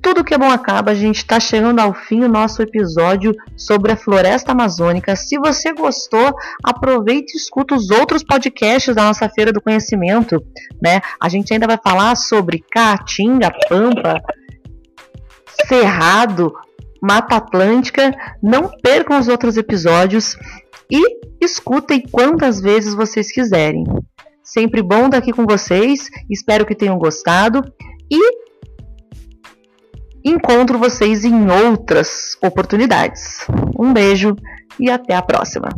Tudo 0.00 0.22
que 0.22 0.32
é 0.32 0.38
bom 0.38 0.48
acaba, 0.48 0.92
a 0.92 0.94
gente 0.94 1.16
está 1.16 1.40
chegando 1.40 1.80
ao 1.80 1.92
fim 1.92 2.20
do 2.20 2.28
nosso 2.28 2.62
episódio 2.62 3.34
sobre 3.56 3.90
a 3.90 3.96
floresta 3.96 4.52
amazônica. 4.52 5.16
Se 5.16 5.36
você 5.40 5.72
gostou, 5.72 6.32
aproveite 6.62 7.32
e 7.34 7.40
escuta 7.40 7.74
os 7.74 7.90
outros 7.90 8.22
podcasts 8.22 8.94
da 8.94 9.02
nossa 9.02 9.28
Feira 9.28 9.52
do 9.52 9.60
Conhecimento, 9.60 10.40
né? 10.80 11.00
A 11.20 11.28
gente 11.28 11.52
ainda 11.52 11.66
vai 11.66 11.80
falar 11.82 12.14
sobre 12.14 12.64
Caatinga, 12.70 13.50
Pampa, 13.68 14.22
Cerrado, 15.66 16.52
Mata 17.02 17.36
Atlântica. 17.36 18.14
Não 18.42 18.70
percam 18.82 19.18
os 19.18 19.28
outros 19.28 19.56
episódios 19.56 20.36
e 20.90 21.00
escutem 21.40 22.02
quantas 22.10 22.60
vezes 22.60 22.94
vocês 22.94 23.32
quiserem. 23.32 23.84
Sempre 24.42 24.82
bom 24.82 25.06
estar 25.06 25.18
aqui 25.18 25.32
com 25.32 25.44
vocês, 25.44 26.08
espero 26.30 26.64
que 26.64 26.74
tenham 26.74 26.96
gostado 26.98 27.62
e 28.10 28.20
encontro 30.24 30.78
vocês 30.78 31.24
em 31.24 31.50
outras 31.50 32.36
oportunidades. 32.42 33.46
Um 33.78 33.92
beijo 33.92 34.36
e 34.78 34.90
até 34.90 35.14
a 35.14 35.22
próxima! 35.22 35.68